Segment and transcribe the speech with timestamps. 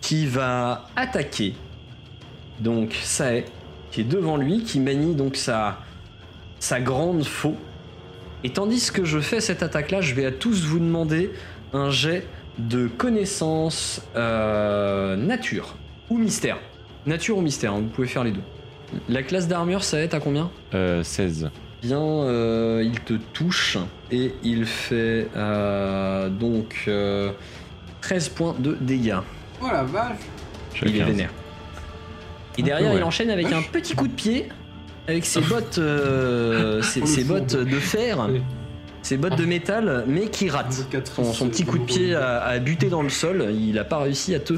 [0.00, 1.54] qui va attaquer.
[2.60, 3.44] Donc Sae
[3.90, 5.78] qui est devant lui, qui manie donc sa,
[6.58, 7.56] sa grande faux.
[8.42, 11.30] Et tandis que je fais cette attaque-là, je vais à tous vous demander
[11.72, 12.26] un jet
[12.58, 15.76] de connaissance euh, nature
[16.10, 16.58] ou mystère.
[17.06, 18.42] Nature ou mystère, hein, vous pouvez faire les deux.
[19.08, 20.50] La classe d'armure, ça est à combien?
[20.74, 21.50] Euh, 16.
[21.82, 23.78] Bien, euh, il te touche
[24.10, 27.30] et il fait euh, donc euh,
[28.04, 29.16] 13 points de dégâts.
[29.62, 30.18] Oh la vache
[30.74, 31.08] Je Il est 15.
[31.08, 31.30] vénère.
[32.58, 32.98] Et derrière, ouais.
[32.98, 34.50] il enchaîne avec un petit coup de pied,
[35.08, 38.28] avec ses bottes, euh, ses, bottes de fer,
[39.00, 40.86] ses bottes de métal, mais qui ratent.
[41.14, 44.00] Son, son petit coup de pied a, a buté dans le sol, il n'a pas
[44.00, 44.52] réussi à te,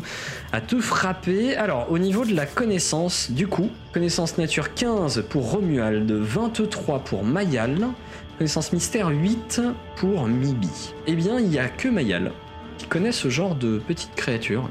[0.52, 1.54] à te frapper.
[1.54, 7.22] Alors, au niveau de la connaissance, du coup, connaissance nature 15 pour Romuald, 23 pour
[7.22, 7.78] Mayal,
[8.38, 9.62] connaissance mystère 8
[9.94, 10.92] pour Mibi.
[11.06, 12.32] Eh bien, il n'y a que Mayal
[12.78, 14.68] qui connaît ce genre de petite créature.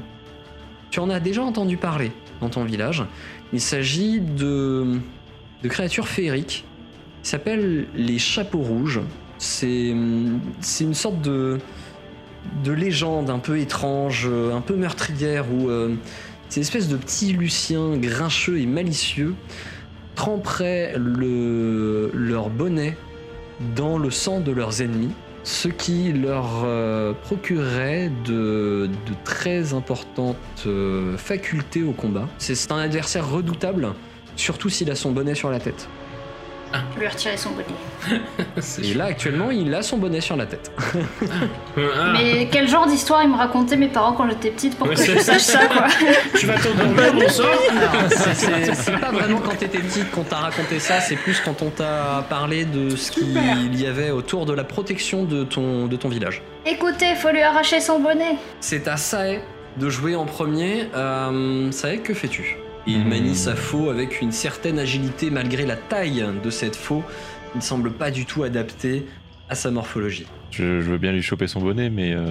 [0.90, 3.04] Tu en as déjà entendu parler dans ton village.
[3.52, 4.98] Il s'agit de,
[5.64, 6.64] créatures féeriques
[7.22, 9.00] qui s'appellent les chapeaux rouges.
[9.38, 10.40] C'est une
[10.94, 11.58] sorte de,
[12.64, 15.94] de légende un peu étrange, un peu meurtrière, où euh,
[16.48, 19.34] ces espèces de petits luciens grincheux et malicieux
[20.14, 22.96] tremperaient le, leur bonnet
[23.74, 25.12] dans le sang de leurs ennemis,
[25.46, 28.90] ce qui leur euh, procurerait de,
[29.24, 32.28] très importantes euh, facultés au combat.
[32.38, 33.92] C'est un adversaire redoutable,
[34.34, 35.88] surtout s'il a son bonnet sur la tête.
[36.94, 38.20] Je lui ai retiré son bonnet.
[38.82, 40.70] Et là, actuellement, il a son bonnet sur la tête.
[41.76, 42.12] Ah.
[42.12, 45.02] Mais quel genre d'histoire ils me racontaient mes parents quand j'étais petite pour Ouais, que
[45.02, 45.86] je sache ça, quoi.
[46.38, 47.44] Tu vas t'endormir, mon sang
[48.72, 52.24] c'est pas vraiment quand t'étais petite qu'on t'a raconté ça, c'est plus quand on t'a
[52.28, 56.42] parlé de ce qu'il y avait autour de la protection de ton, de ton village.
[56.64, 58.36] Écoutez, faut lui arracher son bonnet.
[58.60, 59.40] C'est à Sae
[59.76, 60.88] de jouer en premier.
[60.94, 62.56] Euh, Sae, que fais-tu?
[62.86, 63.08] Il Hmm.
[63.08, 67.02] manie sa faux avec une certaine agilité malgré la taille de cette faux.
[67.54, 69.06] Il ne semble pas du tout adapté
[69.48, 70.26] à sa morphologie.
[70.50, 72.26] Je, je veux bien lui choper son bonnet, mais euh,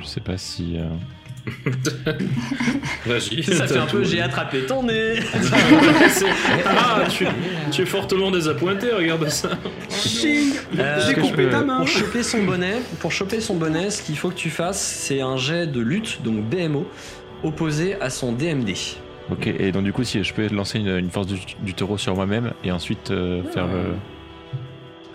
[0.00, 0.76] je sais pas si.
[0.76, 0.84] euh,
[3.06, 3.42] Vas-y.
[3.42, 5.14] Ça fait un peu j'ai attrapé ton nez
[6.66, 7.26] Ah, tu,
[7.70, 9.50] tu es fortement désappointé, regarde ça.
[9.50, 14.30] Euh, J'ai coupé ta Pour choper son bonnet, pour choper son bonnet, ce qu'il faut
[14.30, 16.86] que tu fasses, c'est un jet de lutte, donc BMO,
[17.44, 18.70] opposé à son DMD.
[19.30, 21.98] Ok, et donc du coup, si je peux lancer une, une force du, du taureau
[21.98, 23.94] sur moi-même et ensuite euh, faire le.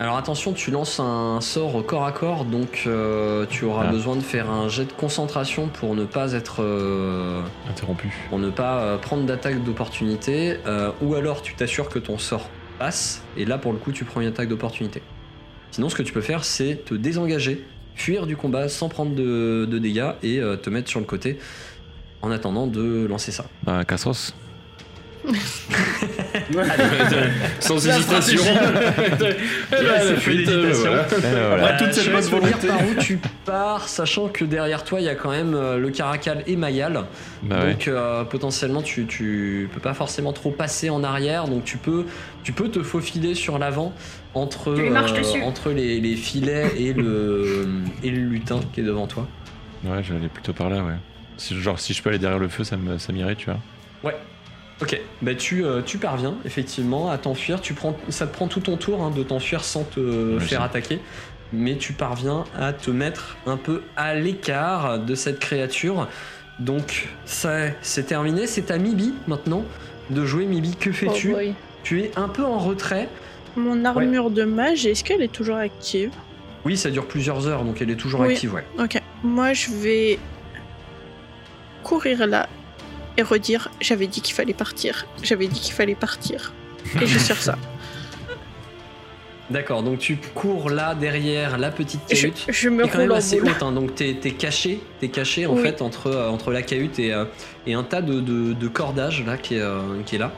[0.00, 3.90] Alors attention, tu lances un sort au corps à corps, donc euh, tu auras Ah.
[3.92, 7.40] besoin de faire un jet de concentration pour ne pas être, euh,
[7.70, 8.12] interrompu.
[8.28, 12.48] pour ne pas euh, prendre d'attaque d'opportunité, euh, ou alors tu t'assures que ton sort
[12.80, 15.02] passe, et là pour le coup tu prends une attaque d'opportunité.
[15.70, 17.64] Sinon, ce que tu peux faire, c'est te désengager,
[17.94, 21.38] fuir du combat sans prendre de, de dégâts et euh, te mettre sur le côté
[22.22, 23.44] en attendant de lancer ça.
[23.64, 24.32] Bah, Castros
[27.60, 28.42] Sans hésitation.
[28.44, 29.34] Eh ben,
[30.48, 32.66] euh, toute cette je bonne vais te dire volonté.
[32.68, 35.90] par où tu pars, sachant que derrière toi, il y a quand même euh, le
[35.90, 37.04] Caracal et Mayal.
[37.42, 37.72] Bah ouais.
[37.72, 41.46] donc euh, potentiellement, tu, tu peux pas forcément trop passer en arrière.
[41.46, 42.04] Donc tu peux,
[42.42, 43.92] tu peux te faufiler sur l'avant
[44.34, 47.68] entre, euh, entre les filets et le,
[48.02, 49.26] et le lutin qui est devant toi.
[49.84, 50.94] Ouais, j'allais plutôt par là, ouais.
[51.36, 53.58] Si, genre, si je peux aller derrière le feu, ça me- ça m'irait, tu vois.
[54.80, 57.60] Ok, bah tu, euh, tu parviens effectivement à t'enfuir.
[57.60, 60.98] Tu prends, ça te prend tout ton tour hein, de t'enfuir sans te faire attaquer,
[61.52, 66.08] mais tu parviens à te mettre un peu à l'écart de cette créature.
[66.58, 68.48] Donc ça, c'est terminé.
[68.48, 69.64] C'est à Mibi maintenant
[70.10, 70.46] de jouer.
[70.46, 71.54] Mibi, que fais-tu Oh boy.
[71.84, 73.08] Tu es un peu en retrait.
[73.54, 76.10] Mon armure de mage, est-ce qu'elle est toujours active?
[76.64, 78.32] Oui, ça dure plusieurs heures, donc elle est toujours Oui.
[78.32, 78.64] active, ouais.
[78.80, 79.00] Ok.
[79.22, 80.18] Moi, je vais
[81.82, 82.48] courir là
[83.16, 85.06] et redire j'avais dit qu'il fallait partir.
[85.22, 86.52] J'avais dit qu'il fallait partir.
[87.00, 87.56] Et je sur ça.
[89.50, 92.44] D'accord, donc tu cours là derrière la petite Et je, cahute.
[92.48, 95.08] je me est quand même roule en assez haute, hein, donc t'es es caché, t'es
[95.08, 95.62] caché en Oui.
[95.62, 97.24] fait entre, euh, entre la cahute et, euh,
[97.66, 100.32] et un tas de, de, de cordage là qui est, euh, qui est là.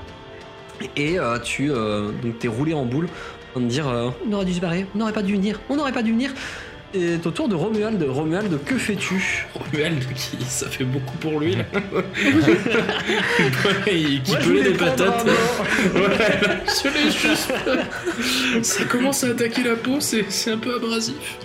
[0.97, 3.87] Et tu donc t'es roulé en boule en train de dire
[4.29, 6.33] on aurait dû se barrer, on n'aurait pas dû venir, on n'aurait pas dû venir.
[6.95, 8.03] Est au tour de Romuald.
[8.03, 9.47] Romuald, que fais-tu?
[9.55, 11.65] Romuald, qui, ça fait beaucoup pour lui là.
[13.91, 15.27] Il qui pelait des patates.
[15.95, 17.53] Ouais, je juste.
[18.63, 21.39] Ça commence à attaquer la peau, c'est un peu abrasif.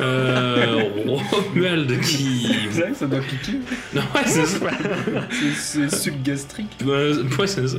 [0.00, 0.82] Euh,
[1.30, 2.46] Romuald qui.
[2.70, 3.58] C'est vrai que ça doit piquer.
[3.94, 4.58] Non, ouais, c'est ça.
[5.58, 6.70] C'est- suc gastrique.
[6.84, 7.78] Ouais, ouais, c'est ça.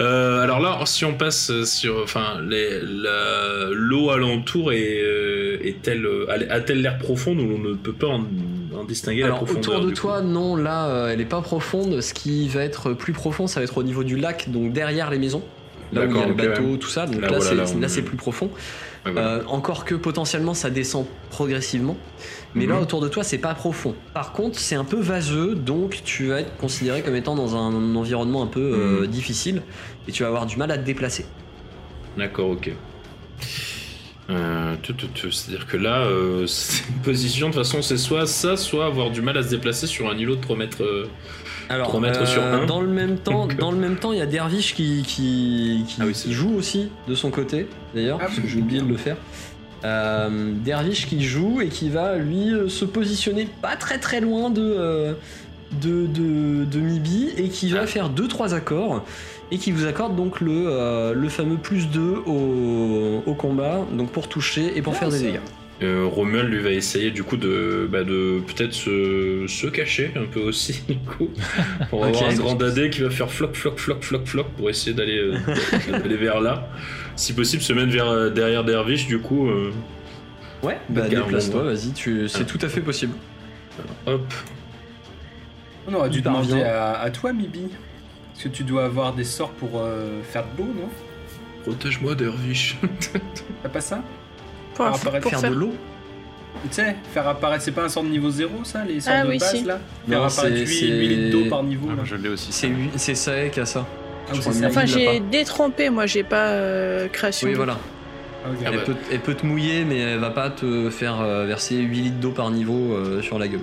[0.00, 6.26] Euh, alors là, si on passe sur, enfin, la- l'eau alentour est, euh, est-elle, euh,
[6.50, 8.24] a-t-elle l'air profonde ou on ne peut pas en,
[8.78, 12.00] en distinguer la Alors profondeur autour de toi, non, là, euh, elle est pas profonde.
[12.00, 15.10] Ce qui va être plus profond, ça va être au niveau du lac, donc derrière
[15.10, 15.42] les maisons.
[15.92, 16.78] Là où il y a le bateau, ouais.
[16.78, 17.06] tout ça.
[17.06, 18.50] Donc Là, là, voilà, c'est, là, on là, est- c'est plus profond.
[19.04, 19.28] Coup Ouais, voilà.
[19.28, 21.96] Euh, encore que potentiellement ça descend progressivement.
[22.54, 22.82] Mais là Mhm.
[22.82, 23.94] autour de toi c'est pas profond.
[24.14, 27.94] Par contre c'est un peu vaseux donc tu vas être considéré comme étant dans un
[27.96, 29.06] environnement un peu euh, Mhm.
[29.08, 29.62] difficile
[30.08, 31.26] et tu vas avoir du mal à te déplacer.
[32.16, 32.70] D'accord, ok.
[34.30, 36.06] Euh, C'est-à-dire que là,
[36.46, 39.48] c'est une position, de toute façon, c'est soit ça, soit avoir du mal à se
[39.50, 40.82] déplacer sur un îlot de 3 mètres.
[41.70, 42.66] Euh, Alors Trois mètres sur un.
[42.66, 45.84] dans le même temps, Donc, dans le même temps il y a Dervish qui, qui,
[45.88, 48.80] qui, Ah oui, qui joue aussi de son côté d'ailleurs Ah parce que j'ai oublié
[48.80, 49.16] de le faire.
[49.84, 54.48] Euh, Dervish qui joue et qui va lui euh, se positionner pas très très loin
[54.48, 55.12] de, euh,
[55.82, 57.86] de, de, de Mibi et qui va Ah.
[57.86, 59.04] faire 2-3 accords
[59.50, 64.10] et qui vous accorde donc le, euh, le fameux plus 2 au, au combat donc
[64.10, 65.40] pour toucher et pour faire des dégâts.
[65.82, 70.24] Euh, Romuald lui va essayer du coup de, bah, de peut-être se, se cacher un
[70.24, 71.30] peu aussi du coup
[71.90, 74.94] pour avoir un grand dadé qui va faire floc floc floc floc floc pour essayer
[74.94, 75.36] d'aller euh,
[75.98, 76.68] d'aller vers là.
[77.16, 79.72] Si possible se mettre vers euh, derrière Dervish du coup euh,
[80.62, 82.28] Ouais, bah déplace-toi, bon, vas-y, tu...
[82.28, 82.44] c'est Ah.
[82.44, 83.14] tout à fait possible.
[84.06, 84.32] hop.
[85.86, 87.66] On aurait dû demander à toi, Mibi.
[88.32, 90.88] Parce que tu dois avoir des sorts pour euh, faire de l'eau, non?
[91.62, 92.76] Protège-moi Dervish.
[93.62, 94.02] T'as pas ça?
[94.74, 95.72] Pour, à pour faire, faire, de l'eau
[96.64, 99.24] Tu sais, faire apparaître, c'est pas un sort de niveau 0 ça, les sorts Ah
[99.24, 99.64] de oui, base si.
[99.64, 99.78] là
[100.08, 101.86] Non, Faire apparaître c'est- 8, c'est- litres d'eau par niveau.
[101.86, 101.96] Ah, là.
[101.96, 102.52] moi, je l'ai aussi.
[102.96, 103.86] C'est Sae qui a ça.
[104.28, 104.66] Ah, oui, ça.
[104.66, 107.48] Enfin, j'ai détrempé, moi, j'ai pas euh, création.
[107.48, 107.76] Oui, voilà.
[108.46, 108.82] Ah Elle, bah.
[108.84, 112.16] peut, elle peut te mouiller, mais elle va pas te faire euh, verser 8 litres
[112.20, 113.60] d'eau par niveau euh, sur la gueule.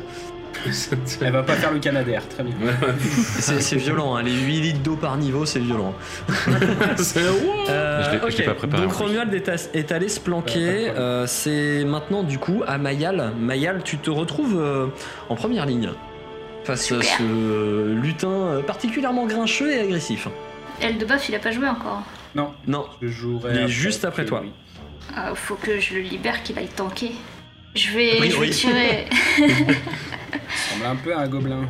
[1.22, 2.54] Elle va pas faire le Canadair, très bien.
[3.40, 5.94] C'est c'est violent, hein, les 8 litres d'eau par niveau, c'est violent.
[6.98, 7.54] c'est wow.
[7.70, 8.94] Euh, Je l'ai- je l'ai ok, pas préparé, Donc.
[8.94, 10.90] Romuald est, allé se planquer.
[10.90, 13.32] euh, c'est maintenant du coup à Mayal.
[13.40, 14.88] Mayal, tu te retrouves euh,
[15.30, 15.92] en première ligne
[16.64, 20.28] face à ce lutin euh, particulièrement grincheux et agressif.
[20.80, 22.02] Elle de baf, il a pas joué encore.
[22.36, 23.52] Non, Non, je jouerai.
[23.56, 24.42] Il est juste après toi.
[24.44, 24.52] oui.
[25.16, 27.12] Ah, faut que je le libère, qu'il aille tanker.
[27.76, 28.50] Je vais, Oui, je vais oui.
[28.50, 29.06] tirer.
[29.38, 31.62] Ça ressemble un peu à un gobelin.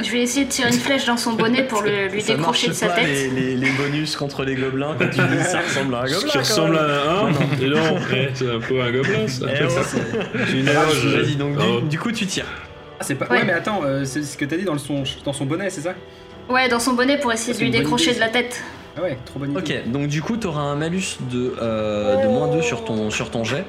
[0.00, 2.68] je vais essayer de tirer une flèche dans son bonnet pour le, lui ça décrocher
[2.68, 3.06] de sa pas tête.
[3.06, 6.14] les, les- les bonus contre les gobelins quand tu dis ça ressemble à un Ce
[6.14, 6.26] gobelin.
[6.28, 6.84] qui quand ressemble même.
[6.84, 7.30] à un
[7.60, 10.44] et non eh, c'est un peu un gobelin ça Eh.
[10.50, 11.80] J'ai une Vas-y, donc Oh.
[11.80, 12.46] du, du coup tu tires.
[13.00, 13.26] Ah, c'est pas.
[13.26, 13.38] Ouais.
[13.40, 15.02] Ouais, mais attends, euh, c'est ce que t'as dit dans, le son...
[15.24, 15.94] dans son bonnet, c'est ça?
[16.48, 18.62] Ouais, dans son bonnet pour essayer de lui décrocher idée, de la tête.
[18.96, 19.60] Ah ouais, trop bonne idée.
[19.84, 23.30] Ok, donc du coup t'auras un malus de, euh, de moins 2 sur ton, sur
[23.30, 23.64] ton jet.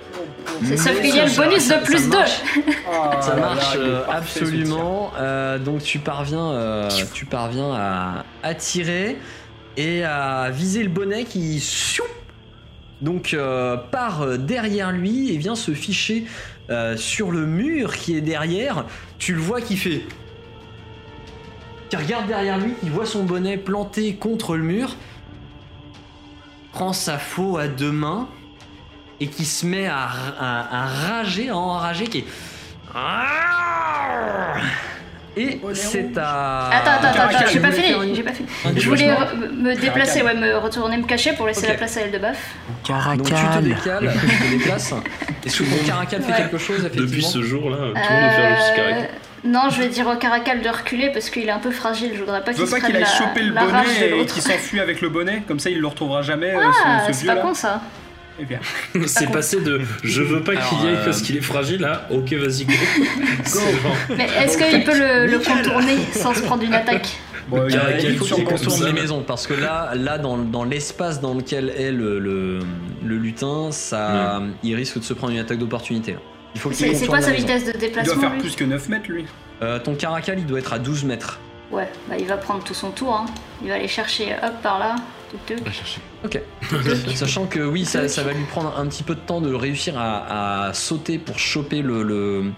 [0.63, 2.09] C'est sauf qu'il y a le bonus ça- de plus ça 2.
[2.17, 2.41] marche.
[2.91, 5.11] Ah Ça marche euh, absolument.
[5.17, 9.17] Euh, donc tu parviens, euh, tu parviens à, à tirer
[9.75, 11.63] et à viser le bonnet qui
[13.01, 16.25] donc euh, part derrière lui et vient se ficher
[16.71, 18.85] euh, sur le mur qui est derrière.
[19.19, 20.01] Tu le vois qui fait.
[21.89, 24.95] Qui regarde derrière lui, qui voit son bonnet planté contre le mur,
[26.73, 28.27] prend sa faux à deux mains
[29.19, 30.07] et qui se met à,
[30.39, 32.25] à- à rager, à enrager, qui est.
[35.39, 36.67] Et c'est à.
[36.69, 38.49] Attends, attends, attends, Caracal, attends, j'ai pas fini, j'ai pas fini.
[38.75, 39.07] Je voulais
[39.53, 40.49] me déplacer, ouais, Caracal.
[40.51, 42.37] me retourner me cacher pour laisser la place à elle de baf.
[42.87, 44.93] Donc tu te décales, tu te déplaces.
[45.45, 46.37] Est-ce que caracal fait Ouais.
[46.37, 49.09] quelque chose effectivement depuis ce jour-là tout le monde faire juste Euh, caractère
[49.45, 52.11] Non, je vais dire au Caracal de reculer parce qu'il est un peu fragile.
[52.15, 53.85] Je voudrais pas qu'il veux se pas prenne qu'il aille la, choper le la rage
[53.87, 54.33] de bonnet et l'autre.
[54.33, 55.43] qu'il s'enfuit avec le bonnet?
[55.47, 57.79] Comme ça, il le retrouvera jamais, euh, Ah, ce, ce c'est pas là con ça.
[58.39, 58.59] Eh bien.
[59.07, 62.33] c'est passé de je veux pas qu'il y aille parce qu'il est fragile à ok
[62.33, 62.73] vas-y go
[64.17, 67.07] Mais est-ce qu'il peut le, le contourner sans se prendre une attaque
[67.47, 70.65] Bon, il a- faut qu'il chance contourne les maisons parce que là, là dans, dans
[70.65, 72.59] l'espace dans lequel est le, le,
[73.05, 76.11] le lutin, ça, il risque de se prendre une attaque d'opportunité.
[76.13, 76.19] là.
[76.55, 78.65] Il faut qu'il C'est quoi sa vitesse de Il doit déplacement faire lui plus que
[78.65, 79.25] 9 mètres, lui.
[79.61, 81.39] Euh, ton caracal, il doit être à 12 mètres.
[81.71, 83.13] Ouais, bah il va prendre tout son tour.
[83.15, 83.25] Hein.
[83.63, 84.95] Il va aller chercher hop par là.
[86.23, 86.41] Ok.
[87.15, 89.97] Sachant que oui, ça, ça va lui prendre un petit peu de temps de réussir
[89.97, 92.51] à, à sauter pour choper le, le,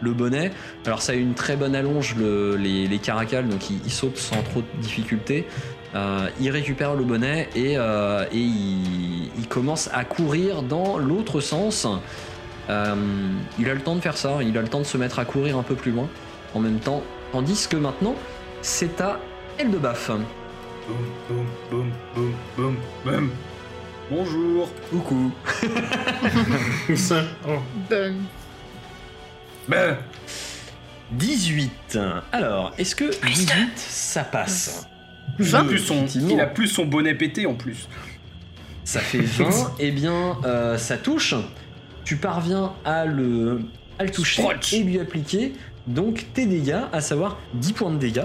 [0.00, 0.50] le bonnet.
[0.86, 4.16] Alors ça a une très bonne allonge le- les, les caracals, donc il, il saute
[4.16, 5.46] sans trop de difficulté.
[5.94, 11.40] Euh, il récupère le bonnet et, euh, et il, il commence à courir dans l'autre
[11.40, 11.86] sens.
[12.68, 12.94] Euh,
[13.58, 15.24] il a le temps de faire ça, il a le temps de se mettre à
[15.24, 16.08] courir un peu plus loin
[16.54, 17.02] en même temps.
[17.32, 18.14] Tandis que maintenant,
[18.60, 19.18] c'est à
[19.58, 20.10] Eldebaf.
[20.88, 20.96] Boum,
[21.28, 23.30] boum, boum, boum, boum, boum.
[24.10, 24.70] Bonjour.
[24.88, 25.30] Coucou.
[26.96, 27.24] Ça.
[27.46, 27.58] Oh.
[27.90, 28.14] Ben,
[29.68, 29.98] Ben,
[31.12, 31.98] 18.
[32.32, 34.88] Alors, est-ce que 18 ça passe?
[35.38, 37.86] Il a, plus son, il a plus son bonnet pété en plus.
[38.84, 41.34] Ça fait 20, et bien euh, ça touche.
[42.04, 43.60] Tu parviens à le,
[43.98, 44.72] à le toucher Sprotch.
[44.72, 45.52] et lui appliquer
[45.86, 48.24] donc tes dégâts, à savoir 10 points de dégâts.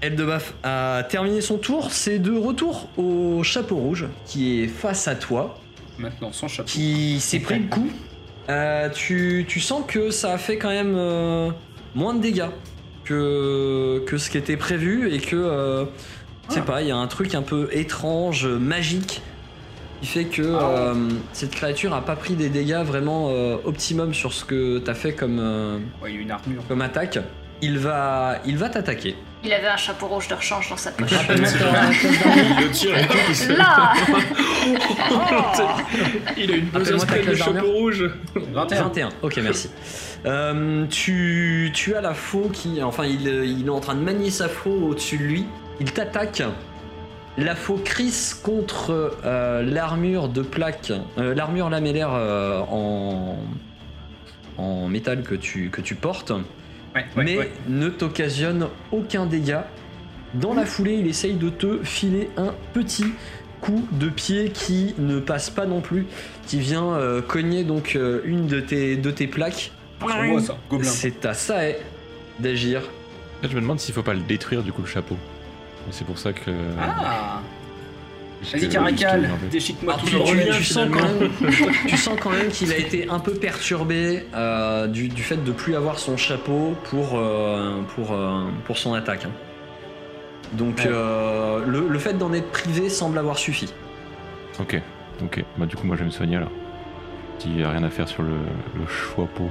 [0.00, 5.14] Eldebaf a terminé son tour, c'est de retour au chapeau rouge qui est face à
[5.16, 5.58] toi,
[5.98, 6.68] Maintenant, sans chapeau.
[6.68, 7.88] qui s'est pris le coup.
[8.48, 11.50] Euh, tu, tu sens que ça a fait quand même euh,
[11.94, 12.46] moins de dégâts
[13.04, 15.84] que, que ce qui était prévu et que, euh,
[16.48, 16.66] je sais Ah.
[16.66, 19.20] pas, il y a un truc un peu étrange, magique,
[20.00, 20.94] qui fait que Ah.
[21.32, 23.30] cette créature a pas pris des dégâts vraiment
[23.64, 25.40] optimum sur ce que t'as fait comme,
[26.02, 26.62] Ouais, une armure.
[26.68, 27.18] comme attaque.
[27.60, 29.16] Il va, il va t'attaquer.
[29.44, 31.10] Il avait un chapeau rouge de rechange dans sa poche.
[31.10, 33.16] Ta- Il le tire et tout.
[33.28, 33.92] il se- Là
[36.36, 38.04] Il a une besace de chapeau rouge.
[38.52, 38.82] 21.
[38.84, 39.70] 21, ok merci.
[40.26, 42.82] Euh, tu, tu as la faux qui.
[42.82, 45.46] Enfin, il, il est en train de manier sa faux au-dessus de lui.
[45.80, 46.42] Il t'attaque.
[47.36, 53.36] La faux crisse contre euh, l'armure de plaque, euh, l'armure lamellaire euh, en,
[54.56, 56.32] en métal que tu, que tu portes,
[57.16, 57.52] Ouais, mais ouais.
[57.68, 59.66] ne t'occasionne aucun dégât.
[60.34, 63.06] Dans la foulée, il essaye de te filer un petit
[63.60, 66.06] coup de pied qui ne passe pas non plus,
[66.46, 69.72] qui vient euh, cogner donc euh, une de tes, de tes plaques.
[70.40, 70.56] Ça.
[70.82, 71.74] C'est à Sae
[72.38, 72.82] d'agir.
[73.42, 75.16] Je me demande s'il faut pas le détruire du coup le chapeau.
[75.90, 76.50] C'est pour ça que.
[76.80, 77.40] Ah
[78.52, 79.46] Vas-y, Caracal, un peu.
[79.48, 81.30] déchique-moi Alors, tout tu, le tu- sens quand même,
[81.88, 85.50] tu sens quand même qu'il a été un peu perturbé euh, du, du fait de
[85.52, 89.24] plus avoir son chapeau pour, euh, pour, euh, pour son attaque.
[89.24, 89.30] hein.
[90.52, 90.84] Donc Ouais.
[90.86, 93.72] euh, le, le fait d'en être privé semble avoir suffi.
[94.60, 94.80] Ok,
[95.22, 95.44] ok.
[95.58, 96.50] Bah, du coup, moi je vais me soigner alors.
[97.44, 98.30] Il n'y a rien à faire sur le,
[98.76, 99.50] le chapeau.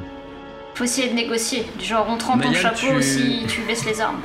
[0.76, 1.66] Faut essayer de négocier.
[1.78, 4.20] Du genre, on te rend ton Mayal, chapeau tu- si tu baisses les armes.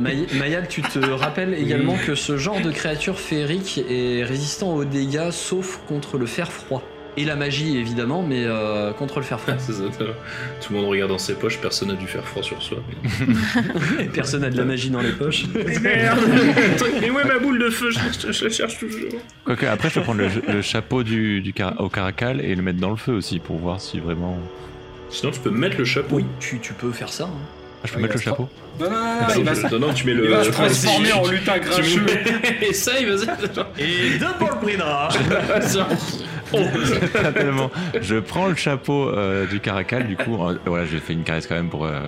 [0.00, 4.84] May- Mayal, tu te rappelles également que ce genre de créature féerique est résistant aux
[4.84, 6.82] dégâts sauf contre le fer froid.
[7.16, 9.54] Et la magie évidemment, mais euh, contre le fer froid.
[9.58, 10.04] C'est ça, ça.
[10.60, 12.78] Tout le monde regarde dans ses poches, personne n'a dû faire froid sur soi.
[14.12, 15.44] Personne n'a de la magie dans les poches.
[15.82, 16.18] Merde
[17.00, 17.98] Mais ouais, ma boule de feu, je,
[18.28, 19.10] je- je la cherche toujours.
[19.44, 22.80] Quoique, après, je peux prendre le, le chapeau du, du au caracal et le mettre
[22.80, 24.36] dans le feu aussi pour voir si vraiment.
[25.10, 26.16] Sinon, tu peux mettre le chapeau.
[26.16, 27.24] Oui, tu, tu peux faire ça.
[27.24, 27.63] hein.
[27.84, 28.48] Ah, je peux Ouais, mettre le chapeau
[28.80, 30.24] Non, non, non, non, Bah, il va non, se- non, non, tu mets le.
[30.24, 32.06] il va se transformer en lutin grincheux.
[32.62, 33.28] Essaye, vas-y.
[33.78, 35.08] Et deux pour le prix de rat.
[37.34, 37.70] Tellement.
[38.00, 41.46] Je prends le chapeau euh, du caracal, du coup, euh, voilà, j'ai fait une caresse
[41.46, 41.84] quand même pour.
[41.86, 42.00] euh,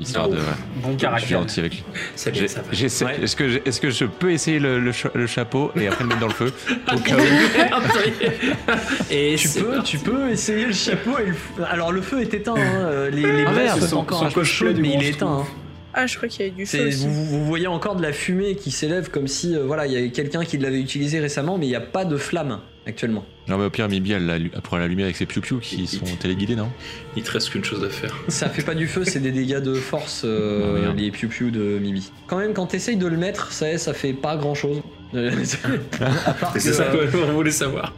[0.00, 0.36] histoire de.
[0.36, 0.42] Bon
[0.84, 1.28] je suis caracal.
[1.28, 1.84] gentil avec lui.
[2.14, 2.66] Ça J'ai- va, ça va.
[2.72, 3.20] j'essaie- Ouais.
[3.22, 6.04] Est-ce que, j'ai- est-ce que je peux essayer le, le cha- le chapeau et après
[6.04, 6.52] le mettre dans le feu
[6.94, 7.20] au cas où
[9.10, 9.90] Et Tu peux, parti.
[9.90, 13.10] tu peux essayer le chapeau et le f- Alors le feu est éteint, hein, euh,
[13.10, 15.38] les, les Ah, braises merde, sont son- encore un peu du mais il est éteint.
[15.40, 15.46] hein.
[15.94, 17.06] Ah, je crois qu'il y a du feu C'est- aussi.
[17.08, 19.96] Vous, vous voyez encore de la fumée qui s'élève comme si euh, voilà, il y
[19.96, 23.24] avait quelqu'un qui l'avait utilisé récemment, mais il n'y a pas de flamme actuellement.
[23.48, 26.70] Non, mais au pire, Mibi, elle, pourra l'allumer avec ses piou-piou qui sont téléguidés, non?
[27.16, 28.14] Il te reste qu'une chose à faire.
[28.28, 30.98] Ça fait pas du feu, c'est des dégâts de force, euh, merde.
[30.98, 32.10] les piou-piou de Mibi.
[32.26, 34.80] Quand même, quand t'essayes de le mettre, ça, ça fait pas grand chose.
[35.14, 37.94] à part que, C'est ça qu'on voulait savoir.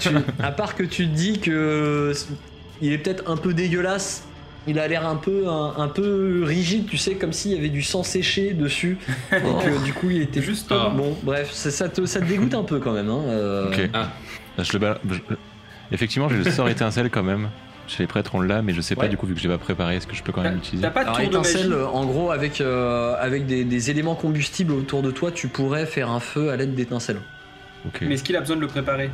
[0.00, 0.08] tu-
[0.42, 2.12] à part que tu te dis que
[2.80, 4.24] il est peut-être un peu dégueulasse.
[4.66, 7.68] Il a l'air un peu un, un peu rigide, tu sais, comme s'il y avait
[7.68, 8.96] du sang séché dessus,
[9.32, 10.68] et que du coup il était juste.
[10.70, 10.90] Ah.
[10.96, 13.10] Bon, bref, ça, ça te, ça te dégoûte un peu quand même.
[13.10, 13.90] Hein, euh, Ok.
[13.92, 14.08] Ah.
[14.56, 15.34] Là, je le je-
[15.92, 17.50] Effectivement, j'ai le sort étincelle quand même.
[17.86, 19.58] Chez les prêtres, on l'a, mais je sais pas du coup, vu que j'ai pas
[19.58, 21.68] préparé, est-ce que je peux quand même l'utiliser T'as pas de Alors tour de étincelle,
[21.68, 25.48] magie euh, en gros, avec, euh, avec des, des éléments combustibles autour de toi, tu
[25.48, 27.20] pourrais faire un feu à l'aide d'étincelles.
[27.86, 27.98] Ok.
[28.00, 29.10] Mais est-ce qu'il a besoin de le préparer?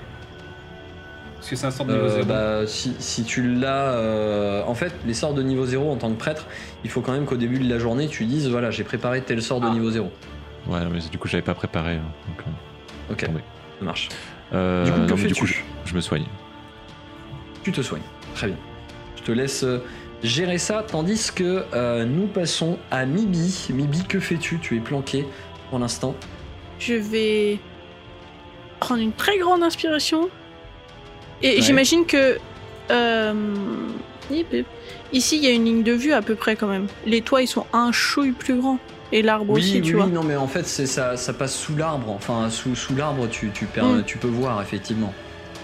[1.41, 2.25] Parce que c'est un sort de niveau Euh, zéro.
[2.27, 3.93] bah, si, si tu l'as.
[3.95, 6.47] euh, en fait, les sorts de niveau 0 en tant que prêtre,
[6.85, 9.41] il faut quand même qu'au début de la journée, tu dises voilà, j'ai préparé tel
[9.43, 9.71] sort de Ah.
[9.73, 10.11] niveau 0.
[10.69, 11.95] Ouais, non, mais du coup, j'avais pas préparé.
[11.95, 13.41] hein, donc, euh, Ok, Tombé.
[13.79, 14.09] ça marche.
[14.53, 15.55] euh, Du coup, que non, mais du fais-tu coup, je,
[15.87, 16.27] je me soigne.
[17.65, 18.03] Tu te soignes.
[18.35, 18.57] Très bien.
[19.17, 19.79] Je te laisse euh,
[20.23, 23.69] gérer ça, tandis que euh, nous passons à Mibi.
[23.73, 24.59] Mibi, que fais-tu?
[24.59, 25.27] Tu es planqué
[25.71, 26.15] pour l'instant.
[26.79, 27.59] Je vais
[28.79, 30.29] prendre une très grande inspiration.
[31.43, 31.61] Et Ouais.
[31.63, 32.39] j'imagine que.
[32.91, 33.35] euh.
[35.13, 36.87] Ici, il y a une ligne de vue à peu près quand même.
[37.05, 38.79] Les toits, ils sont un chouille plus grands.
[39.13, 40.07] Et l'arbre Oui, aussi, oui, tu oui, vois.
[40.07, 42.11] non, mais en fait, c'est ça, ça passe sous l'arbre.
[42.11, 44.05] Enfin, sous, sous l'arbre, tu, tu, per- Mm.
[44.07, 45.13] tu peux voir, effectivement.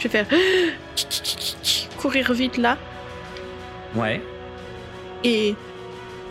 [0.01, 0.27] Je vais faire.
[1.99, 2.77] Courir vite là.
[3.95, 4.21] Ouais.
[5.23, 5.55] Et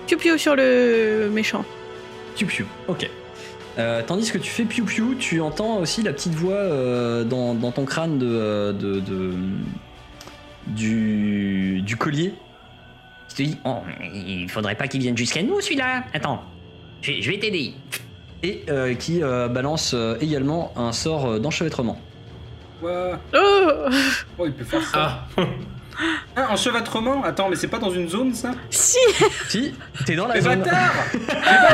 [0.08, 1.64] piou sur le méchant.
[2.36, 2.66] Piu piu.
[2.90, 3.10] Ok.
[3.78, 7.54] Euh, tandis que tu fais piu piu, tu entends aussi la petite voix euh, dans,
[7.54, 9.34] dans ton crâne de, euh, de, de-
[10.68, 12.34] du, du collier
[13.30, 13.78] qui te dit Oh,
[14.14, 16.04] il faudrait pas qu'il vienne jusqu'à nous celui-là.
[16.14, 16.42] Attends,
[17.02, 17.74] je, vais- je vais t'aider.
[18.44, 22.00] Et euh, qui euh, balance euh, également un sort euh, d'enchevêtrement.
[22.80, 23.90] Quoi Oh
[24.38, 25.26] Oh, il peut faire ça.
[25.38, 25.42] Ah,
[26.36, 28.98] Ah, enchevêtrement Attends, mais c'est pas dans une zone ça Si
[29.48, 29.74] Si,
[30.06, 30.60] t'es dans la Mais zone.
[30.60, 31.28] bâtard Mais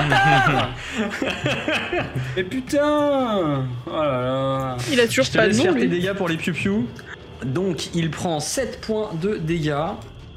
[0.10, 0.70] bâtard
[2.36, 5.76] Mais putain Oh là là Il a toujours Je te pas de laisse nom faire
[5.76, 6.88] tes dégâts pour les piou
[7.44, 9.76] Donc il prend 7 points de dégâts.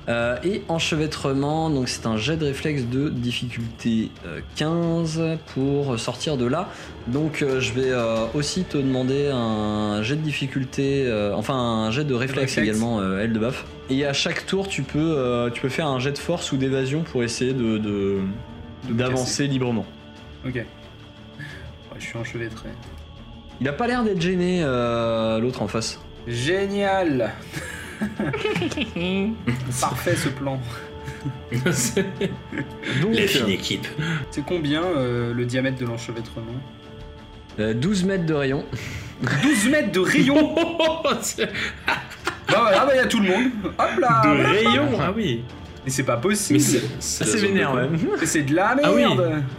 [0.09, 5.21] Euh, et enchevêtrement, donc c'est un jet de réflexe de difficulté euh, 15
[5.55, 6.69] pour sortir de là.
[7.07, 11.91] Donc euh, je vais euh, aussi te demander un jet de difficulté, euh, enfin un
[11.91, 12.69] jet de réflexe, réflexe.
[12.69, 13.65] également, euh, L de buff.
[13.91, 16.57] Et à chaque tour, tu peux, euh, tu peux faire un jet de force ou
[16.57, 18.19] d'évasion pour essayer de,
[18.91, 19.87] d'avancer librement.
[20.47, 20.55] Ok.
[20.57, 20.67] Ouais,
[21.99, 22.69] je suis enchevêtré.
[23.61, 26.01] Il a pas l'air d'être gêné, euh, l'autre en face.
[26.27, 27.33] Génial
[29.81, 30.61] Parfait ce plan.
[31.53, 33.87] Donc, la fine équipe.
[34.31, 36.47] C'est combien euh, le diamètre de l'enchevêtrement?
[37.59, 38.65] Euh, 12 mètres de rayon.
[39.43, 40.55] 12 mètres de rayon
[42.49, 44.49] Bah voilà, bah y a tout le monde Hop là de voilà.
[44.51, 45.43] rayon, ah oui.
[45.85, 46.61] Mais c'est pas possible
[46.99, 47.99] c'est de vénère même.
[48.25, 49.05] C'est de la merde Ah oui.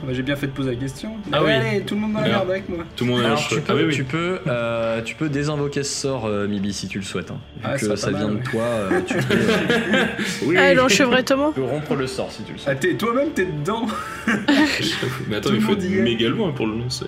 [0.03, 1.12] Bah, J'ai bien fait de poser la question.
[1.32, 1.51] Ah allez, oui.
[1.53, 2.84] allez, tout le monde dans la merde avec moi.
[2.96, 3.94] Tout le monde Alors en tu peux, Ah oui, oui.
[3.96, 7.29] tu peux, euh, tu peux désinvoquer ce sort, euh, Mibi, si tu le souhaites.
[7.29, 7.38] hein.
[7.58, 10.05] Vu Ah, que ça vient mal, de toi, euh, tu, peux, euh,
[10.48, 12.79] Oui, Ah, l'enchevêtrement tu peux rompre le sort si tu le Ah, souhaites.
[12.79, 13.86] t'es- toi-même t'es dedans
[15.27, 17.05] Mais attends, Tout il faut être méga loin pour le lancer.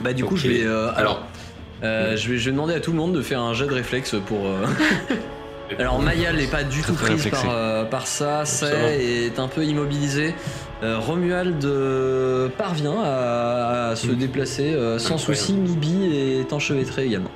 [0.00, 1.24] Bah du coup, je vais, euh, alors,
[1.84, 3.72] euh, je vais, je vais demander à tout le monde de faire un jet de
[3.74, 4.46] réflexe pour.
[4.48, 4.66] euh,
[5.78, 9.48] Alors Maya n'est pas du tout très prise par, euh, par ça, c'est est un
[9.48, 10.34] peu immobilisé.
[10.82, 14.16] Euh, Romuald euh, parvient à, à se Mm.
[14.16, 15.36] déplacer euh, sans Incroyable.
[15.36, 15.52] souci.
[15.54, 17.30] Mibi est enchevêtré également.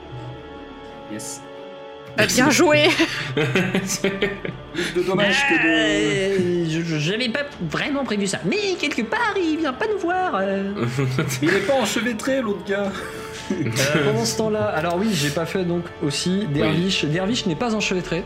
[1.12, 1.42] Yes.
[2.18, 2.84] Ah, Bien joué
[3.34, 5.68] Plus de dommages que de...
[5.68, 9.98] Euh, je- je- J'avais pas vraiment prévu ça, mais quelque part il vient pas nous
[9.98, 10.36] voir.
[10.40, 10.72] euh.
[11.42, 12.90] Il est pas enchevêtré l'autre gars
[13.52, 13.54] Euh,
[14.06, 17.04] pendant ce temps-là, alors oui, j'ai pas fait donc aussi Dervish.
[17.04, 18.24] Dervish n'est pas enchevêtré.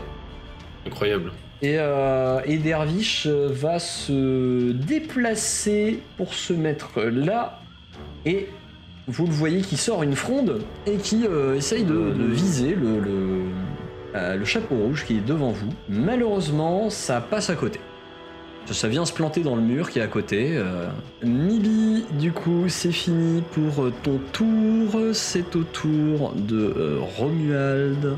[0.87, 1.31] Incroyable.
[1.61, 7.59] Et, euh, et Dervish euh, va se déplacer pour se mettre là.
[8.25, 8.47] Et
[9.07, 12.99] vous le voyez qui sort une fronde et qui euh, essaye de, de viser le,
[12.99, 13.41] le,
[14.15, 15.69] euh, le chapeau rouge qui est devant vous.
[15.89, 17.79] Malheureusement, ça passe à côté.
[18.67, 20.51] Ça vient se planter dans le mur qui est à côté.
[20.53, 20.87] euh.
[21.23, 24.97] Mibi, du coup, c'est fini pour euh, ton tour.
[25.13, 28.15] C'est au tour de euh, Romuald.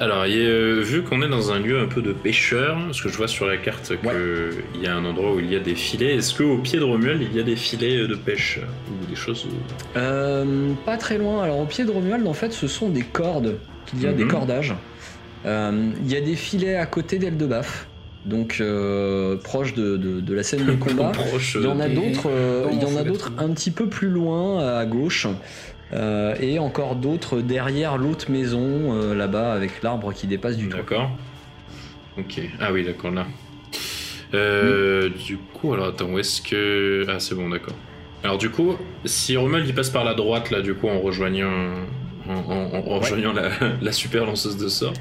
[0.00, 3.16] Alors, euh, vu qu'on est dans un lieu un peu de pêcheur, parce que je
[3.16, 6.16] vois sur la carte qu'il y a un endroit où il y a des filets,
[6.16, 8.58] est-ce qu'au pied de Romuald, il y a des filets de pêche
[8.90, 9.46] Ou des choses.
[9.96, 11.42] Euh, pas très loin.
[11.42, 13.56] Alors au pied de Romuald, en fait, ce sont des cordes.
[13.94, 14.30] Il y a des Mhm.
[14.30, 14.74] cordages.
[15.46, 17.86] Euh, Il y a des filets à côté d'Eldebaf,
[18.26, 21.12] donc euh, proche de, de- de la scène de combat.
[21.54, 22.28] Il y en a d'autres.
[22.30, 24.84] euh, il y mon en a chevet d'autres de un petit peu plus loin à
[24.86, 25.26] gauche.
[25.92, 30.68] Euh, et encore d'autres derrière l'autre maison là-bas avec l'arbre qui dépasse du.
[30.68, 31.10] D'accord.
[32.18, 32.40] Ok.
[32.60, 33.26] Ah oui, d'accord, là.
[34.32, 37.04] Du coup, alors attends, où est-ce que.
[37.08, 37.74] Ah, c'est bon, d'accord.
[38.22, 41.70] Alors, du coup, si Romuald il passe par la droite, là, du coup, en rejoignant.
[42.28, 44.92] En, en- en- en rejoignant la, la super lanceuse de sorts.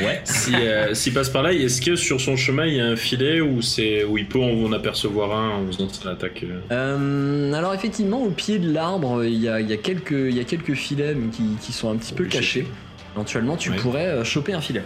[0.00, 0.20] Ouais.
[0.24, 2.96] Si, euh, S'il passe par là, est-ce que sur son chemin il y a un
[2.96, 7.52] filet où, c'est, où il peut en apercevoir un en faisant son attaque euh Euh,
[7.52, 10.40] alors effectivement, au pied de l'arbre, il y a, il y a quelques, il y
[10.40, 12.38] a quelques filets mais qui, qui sont un petit peu Obligé.
[12.38, 12.66] cachés.
[13.14, 13.76] Éventuellement, tu Ouais.
[13.76, 14.82] pourrais choper un filet.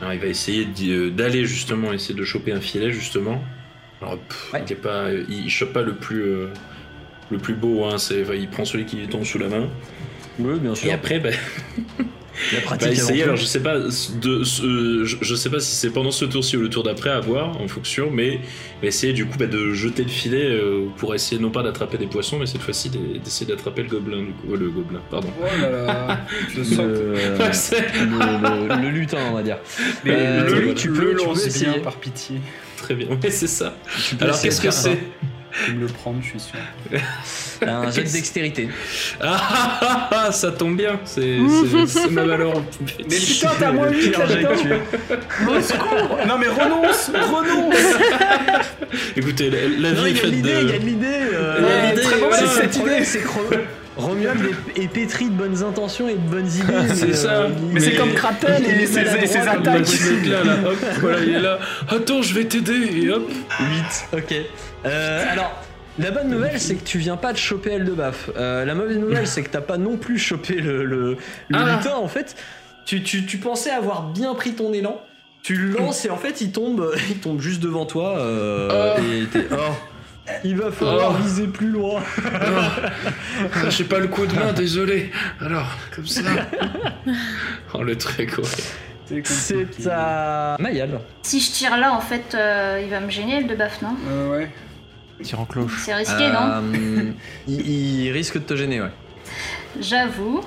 [0.00, 0.66] Alors, il va essayer
[1.10, 3.42] d'aller justement, essayer de choper un filet justement.
[4.00, 4.64] Alors, pff, Ouais.
[4.68, 6.46] il, pas, il chope pas le plus, euh,
[7.30, 7.96] le plus beau, hein,
[8.34, 9.68] il prend celui qui lui tombe sous la main.
[10.40, 10.88] Oui, bien sûr.
[10.88, 11.30] Et après, bah,
[12.52, 13.22] la bah, essayer.
[13.24, 16.56] Alors, je sais pas, de, ce- je, je sais pas si c'est pendant ce tour-ci
[16.56, 18.40] ou le tour d'après à voir en fonction, mais
[18.82, 22.06] essayer du coup bah, de jeter le filet euh, pour essayer non pas d'attraper des
[22.06, 25.28] poissons, mais cette fois-ci d'e- d'essayer d'attraper le gobelin du coup, Euh, le gobelin, pardon.
[25.38, 26.20] Oh là là
[26.56, 26.82] Je sens que...
[26.82, 27.18] le,
[28.68, 29.58] le- le- le lutin, on va dire.
[30.04, 31.72] Mais Euh, le, tu le peux- tu peux lance essayer.
[31.74, 32.36] bien, par pitié.
[32.78, 33.08] très bien.
[33.08, 33.76] Ouais, c'est ça.
[34.20, 34.98] Alors, qu'est-ce que c'est?
[35.52, 36.58] Je vais me le prendre, je suis sûr.
[37.66, 38.68] Un jet de dextérité.
[39.20, 41.38] ah, ah, ah, ah, ça tombe bien, c'est
[42.10, 42.54] ma valeur.
[42.80, 47.74] Mais putain, t'as moins 8 Pire jet là-dedans secours Non mais renonce Renonce
[49.16, 49.58] Écoutez, la,
[49.90, 50.78] la Non, vie est il y a de faite l'idée, il y a de.
[50.78, 51.06] de l'idée.
[51.34, 53.04] euh, Il y a de l'idée, très bon, c'est cette idée.
[53.04, 53.40] c'est Ro-
[53.96, 54.40] Romuald
[54.76, 56.88] est, est pétri de bonnes intentions et de bonnes idées.
[56.94, 57.32] C'est mais, ça.
[57.32, 59.64] euh, Mais c'est comme Kratel et ses, attaques.
[59.64, 61.58] là, hop, voilà, il est là.
[61.88, 63.02] Attends, je vais t'aider.
[63.02, 63.28] Et hop.
[64.12, 64.34] 8, ok.
[64.86, 65.52] Euh, alors,
[65.98, 68.30] la bonne nouvelle, c'est que tu viens pas de choper Eldebaf.
[68.36, 71.16] Euh, la mauvaise nouvelle, c'est que t'as pas non plus chopé le, le,
[71.48, 71.76] le Ah.
[71.76, 71.96] lutin.
[71.96, 72.36] En fait,
[72.86, 75.00] tu, tu, tu pensais avoir bien pris ton élan.
[75.42, 78.18] Tu le lances et en fait, il tombe, il tombe juste devant toi.
[78.18, 79.00] euh, Oh.
[79.02, 79.46] Et t'es.
[79.52, 79.56] Oh,
[80.44, 81.22] il va falloir Oh.
[81.22, 82.00] viser plus loin.
[82.24, 85.10] Ah, J'ai pas le coup de main, désolé.
[85.40, 86.22] Alors, comme ça.
[87.74, 89.22] Oh, le truc, ouais.
[89.24, 91.00] C'est à Mayal.
[91.22, 93.96] Si je tire là, en fait, euh, il va me gêner le de baf, non
[94.08, 94.50] Euh, ouais.
[95.22, 95.80] Tire en cloche.
[95.84, 97.12] C'est risqué, non Euh,
[97.48, 97.68] il,
[98.06, 98.90] il risque de te gêner, ouais.
[99.80, 100.40] J'avoue.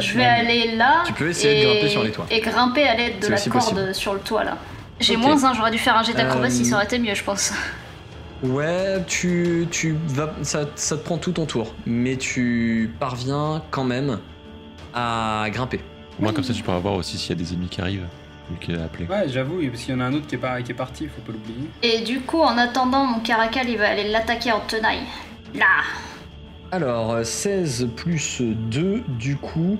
[0.00, 1.02] Je vais aller là.
[1.06, 2.26] Tu peux essayer de grimper sur les toits.
[2.30, 3.94] Et grimper à l'aide de la corde possible.
[3.94, 4.56] sur le toit là.
[5.00, 7.22] J'ai moins un, j'aurais dû faire un jet d'acrobatie, Euh, ça aurait été mieux, je
[7.22, 7.52] pense.
[8.42, 13.84] Ouais, tu, tu vas, ça, ça te prend tout ton tour, mais tu parviens quand
[13.84, 14.18] même
[14.94, 15.80] à grimper.
[16.18, 18.06] Au moins, comme ça, tu pourras voir aussi s'il y a des ennemis qui arrivent.
[18.50, 19.06] Vu qu'il a appelé.
[19.06, 21.06] Ouais, j'avoue, parce qu'il y en a un autre qui est, pas, qui est parti,
[21.06, 21.68] faut pas l'oublier.
[21.82, 25.02] Et du coup, en attendant, mon caracal, il va aller l'attaquer en tenaille.
[25.54, 25.66] Là
[26.72, 29.78] Alors, euh, 16 plus 2, du coup,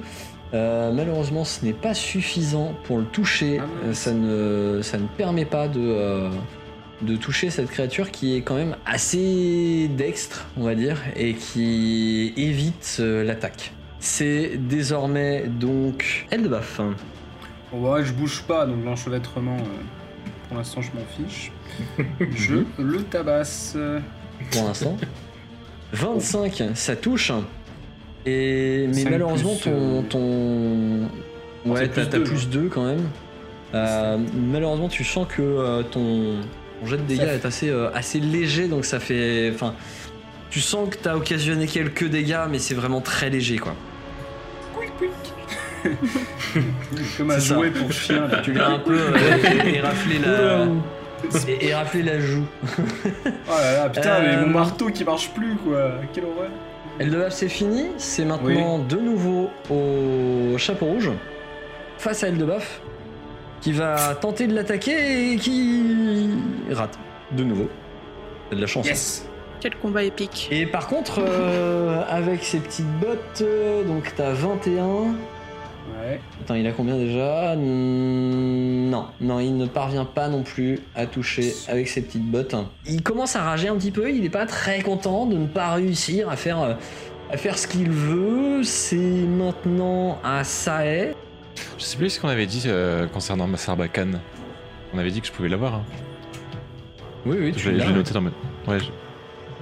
[0.52, 3.60] euh, malheureusement, ce n'est pas suffisant pour le toucher.
[3.60, 6.30] Ah ça, ne, ça ne permet pas de, euh,
[7.02, 12.32] de toucher cette créature qui est quand même assez dextre, on va dire, et qui
[12.36, 13.72] évite euh, l'attaque.
[14.00, 16.60] C'est désormais donc bah,
[17.72, 21.52] ouais, je bouge pas, donc l'enchevêtrement, euh, pour l'instant, je m'en fiche.
[22.34, 23.76] je le tabasse.
[24.52, 24.96] pour l'instant.
[25.92, 27.32] 25, ça touche.
[28.26, 30.02] Et mais malheureusement plus, ton euh,
[31.64, 33.08] ton ouais t'as plus t'as deux, plus 2 quand même.
[33.74, 36.36] Euh, malheureusement tu sens que euh, ton,
[36.80, 39.74] ton jet de dégâts est assez euh, assez léger donc ça fait enfin
[40.50, 43.74] tu sens que t'as occasionné quelques dégâts mais c'est vraiment très léger quoi.
[47.16, 47.54] Comme un C'est ça.
[47.54, 48.26] jouet pour chien.
[48.26, 48.38] là.
[48.42, 49.16] Tu lui as un peu euh,
[49.74, 50.66] éraflé la
[51.48, 52.44] é- éraflé la joue.
[52.76, 52.80] Oh
[53.48, 55.92] là là, putain, mais Euh, mon marteau qui marche plus, quoi.
[56.12, 56.50] Quelle horreur.
[56.98, 61.10] Eldebaf c'est fini, c'est maintenant de nouveau au chapeau rouge
[61.98, 62.80] face à Eldebaf
[63.60, 66.30] qui va tenter de l'attaquer et qui
[66.70, 66.98] rate
[67.32, 67.68] de nouveau.
[68.50, 68.86] T'as de la chance.
[68.86, 68.90] hein.
[68.90, 69.26] Yes
[69.60, 70.48] Quel combat épique.
[70.50, 74.84] Et par contre, euh, avec ses petites bottes, euh, donc t'as 21.
[74.86, 76.20] Ouais.
[76.42, 77.54] Attends, il a combien déjà?
[77.56, 82.54] Non, non, il ne parvient pas non plus à toucher avec ses petites bottes.
[82.86, 85.72] Il commence à rager un petit peu, il n'est pas très content de ne pas
[85.72, 86.74] réussir à faire, euh,
[87.32, 88.62] à faire ce qu'il veut.
[88.62, 91.14] C'est maintenant à Sae.
[91.78, 94.20] Je sais plus ce qu'on avait dit euh, concernant ma Sarbacane.
[94.94, 95.74] On avait dit que je pouvais l'avoir.
[95.74, 95.82] Hein.
[97.26, 97.86] Oui, oui, Je tu je l'as.
[97.86, 98.30] l'ai noté dans ma.
[98.66, 98.78] Ouais.
[98.80, 98.86] je-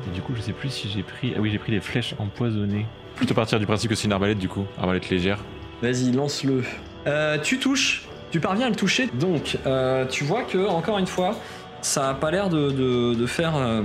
[0.09, 1.33] Et du coup, je sais plus si j'ai pris.
[1.37, 2.87] Ah oui, j'ai pris des flèches empoisonnées.
[3.17, 4.65] Plutôt partir du principe que c'est une arbalète du coup.
[4.79, 5.39] Arbalète légère.
[5.83, 6.63] Vas-y, lance-le.
[7.07, 9.09] Euh, tu touches, tu parviens à le toucher.
[9.15, 11.35] Donc, euh, tu vois que, encore une fois,
[11.83, 13.83] ça a pas l'air de, de- de faire euh,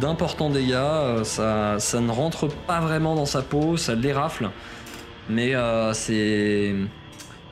[0.00, 1.22] d'importants dégâts.
[1.24, 4.48] Ça, ça ne rentre pas vraiment dans sa peau, ça l'érafle.
[5.28, 6.74] Mais euh, c'est.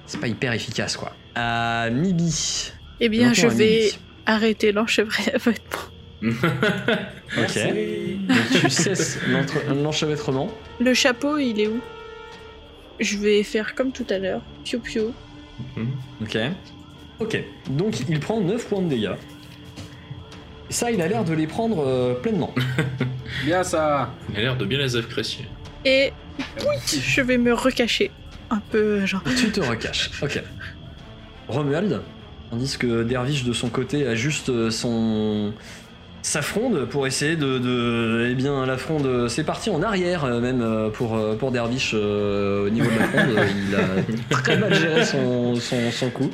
[0.09, 1.13] C'est pas hyper efficace, quoi.
[1.37, 2.73] À Mibi.
[3.01, 3.99] Eh bien, je vais Mibi.
[4.27, 5.55] arrêter l'enchevêtrement.
[6.23, 7.59] Ok.
[8.27, 10.49] Donc, tu cesses l'entre- l'enchevêtrement.
[10.81, 11.81] Le chapeau, il est où?
[12.99, 14.41] Je vais faire comme tout à l'heure.
[14.65, 15.03] Piu piu.
[16.21, 16.39] Ok.
[17.21, 17.39] Ok.
[17.71, 19.15] Donc il prend 9 points de dégâts.
[20.71, 22.53] Ça, il a l'air de les prendre euh, pleinement.
[23.45, 25.45] Bien ça Il a l'air de bien les apprécier.
[25.85, 26.13] Et
[26.87, 28.11] je vais me recacher.
[28.51, 29.23] Un peu, genre.
[29.37, 30.11] tu te recaches.
[30.23, 30.43] Ok.
[31.49, 32.01] Romuald,
[32.51, 35.53] tandis que Dervish de son côté ajuste euh, son
[36.21, 40.41] sa fronde pour essayer de, de eh bien la fronde c'est parti en arrière euh,
[40.41, 43.31] même euh, pour pour Dervish euh, au niveau de la fronde
[43.71, 46.31] il a très mal géré son, son, son coup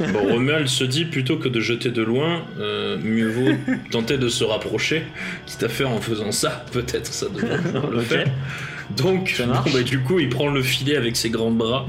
[0.00, 3.52] Bon, Romuald se dit plutôt que de jeter de loin, euh, mieux vaut
[3.92, 5.04] tenter de se rapprocher,
[5.46, 7.58] quitte à faire en faisant ça, peut-être ça devrait
[7.92, 8.04] le Ok.
[8.04, 8.26] faire.
[8.96, 11.86] Donc, bon, bah, du coup, il prend le filet avec ses grands bras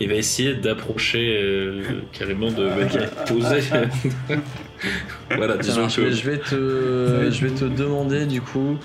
[0.00, 2.68] et va essayer d'approcher euh, carrément de
[3.26, 3.60] poser.
[5.36, 6.10] voilà, disons que.
[6.10, 8.78] je vais te, je vais te demander du coup.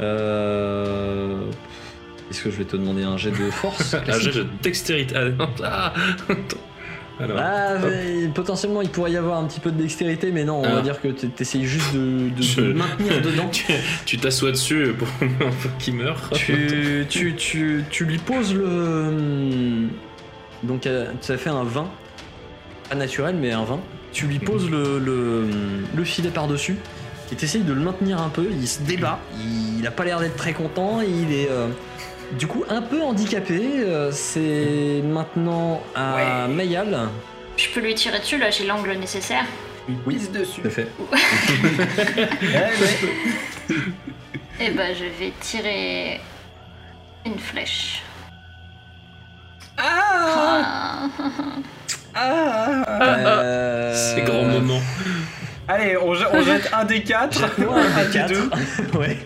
[0.00, 1.40] Euh...
[2.30, 5.14] Est-ce que je vais te demander un jet de force classique j'ai de dextérité.
[5.16, 5.94] Ah, non, ah,
[6.28, 6.58] attends.
[7.20, 10.60] Alors, Ah, mais potentiellement il pourrait y avoir un petit peu de dextérité, mais non,
[10.60, 10.74] on Ah.
[10.76, 13.50] va dire que t'essayes juste de, de Je- te maintenir dedans.
[14.06, 15.08] tu- t'assois dessus pour
[15.78, 16.30] qu'il meure.
[16.34, 19.88] tu, tu, tu, tu lui poses le.
[20.62, 21.88] Donc euh, ça fait un 20.
[22.88, 23.80] Pas naturel, mais un 20.
[24.12, 25.44] Tu lui poses le, le,
[25.94, 26.76] le filet par-dessus.
[27.30, 28.46] et t'essayes de le maintenir un peu.
[28.50, 29.18] Il se débat.
[29.78, 31.00] Il, a pas l'air d'être très content.
[31.02, 31.68] Il est euh,
[32.32, 33.60] du coup un peu handicapé.
[33.78, 36.48] Euh, C'est maintenant à Ouais.
[36.54, 37.08] Mayal.
[37.56, 39.44] Je peux lui tirer dessus, là j'ai l'angle nécessaire.
[39.88, 40.60] Il pisse dessus.
[40.60, 40.88] Tout à fait.
[42.42, 43.78] Eh ouais.
[44.60, 46.20] Et bah je vais tirer
[47.24, 48.02] une flèche.
[49.76, 51.06] Ah,
[52.14, 52.84] Ah.
[53.16, 54.80] Euh, C'est grand moment.
[55.68, 57.44] Allez, on, je- on jette un des quatre.
[57.44, 57.48] Un
[58.02, 58.28] des des quatre.
[58.28, 58.50] deux.
[58.98, 59.18] ouais.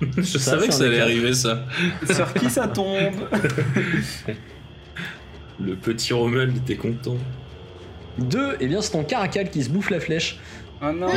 [0.16, 1.64] Je Ça, savais que ça allait arriver ça.
[2.14, 3.12] Sur qui ça tombe
[5.60, 7.16] Le petit Romuald était content.
[8.18, 10.38] Deux, et bien c'est ton caracal qui se bouffe la flèche.
[10.80, 11.08] Oh non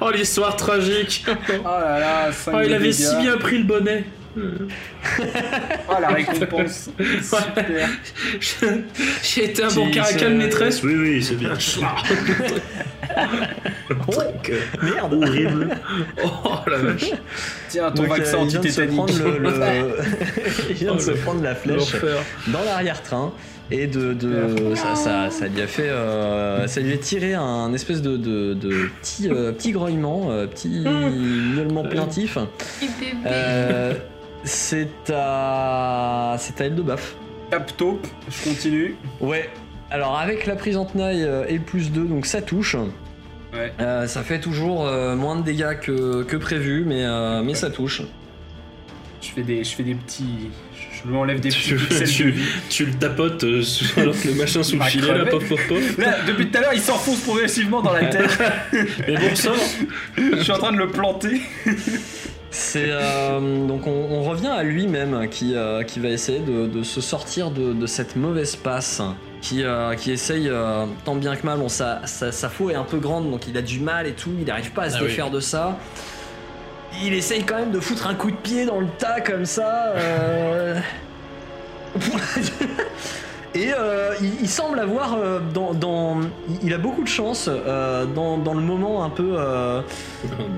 [0.00, 2.92] Oh l'histoire tragique Oh là là, 5 Oh il avait dégâts.
[2.94, 4.04] si bien pris le bonnet
[4.38, 7.88] Oh la récompense Super
[9.24, 11.54] J'ai été un bon caracal se- maîtresse Oui oui c'est bien.
[14.08, 14.22] Oh,
[14.82, 15.14] merde.
[15.14, 15.76] Horrible.
[16.24, 17.10] Oh la vache.
[17.68, 19.40] Tiens, ton Donc, euh, vaccin il vient de se prendre anti-tétanique.
[19.40, 19.96] le, le-
[20.70, 21.96] il vient de se prendre la flèche
[22.48, 23.32] dans l'arrière-train
[23.70, 27.72] et de, de ça, ça, ça lui a fait euh, ça lui a tiré un
[27.74, 30.84] espèce de, de, de petit euh, petit grognement euh, petit
[31.54, 32.38] miaulement plaintif.
[32.82, 33.12] Et bébé.
[33.26, 33.92] Euh,
[34.44, 37.14] c'est à c'est à elle de baf.
[37.50, 38.96] Cap taupe, je continue.
[39.20, 39.48] ouais.
[39.90, 42.76] Alors avec la prise en tenaille euh, et le plus 2 donc ça touche
[43.58, 43.72] Ouais.
[43.80, 47.70] Euh, ça fait toujours euh, moins de dégâts que, que prévu mais, euh, mais ça
[47.70, 48.02] touche
[49.20, 50.50] Je fais des, je fais des petits...
[51.04, 52.44] Je lui enlève des petits Tu, pixels de tu, vie.
[52.70, 55.30] tu le tapotes euh, sous- alors que le machin sous le filet là, crever.
[55.30, 55.96] pof pof pof.
[55.98, 58.36] Là, depuis tout à l'heure, il s'enfonce progressivement dans la tête.
[59.06, 59.52] Mais bon sang
[60.16, 61.40] je suis en train de le planter.
[62.50, 66.82] C'est euh, donc on, on revient à lui-même qui, euh, qui va essayer de, de
[66.82, 69.00] se sortir de, de cette mauvaise passe,
[69.40, 71.58] qui, euh, qui essaye euh, tant bien que mal.
[71.58, 74.30] Bon, sa, sa, est un peu grande, donc il a du mal et tout.
[74.38, 75.08] Il n'arrive pas à se Ah oui.
[75.08, 75.76] défaire de ça.
[77.02, 79.92] Il essaye quand même de foutre un coup de pied dans le tas comme ça.
[79.96, 80.80] euh.
[83.60, 86.18] Et euh, il, il semble avoir euh, dans, dans-
[86.62, 89.80] il- a beaucoup de chance euh, dans, dans le moment un peu euh,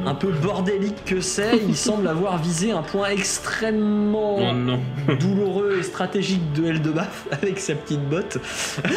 [0.04, 4.80] un peu bordélique que c'est, il semble avoir visé un point Oh extrêmement non.
[5.18, 8.36] douloureux et stratégique de Eldebaf avec sa petite botte.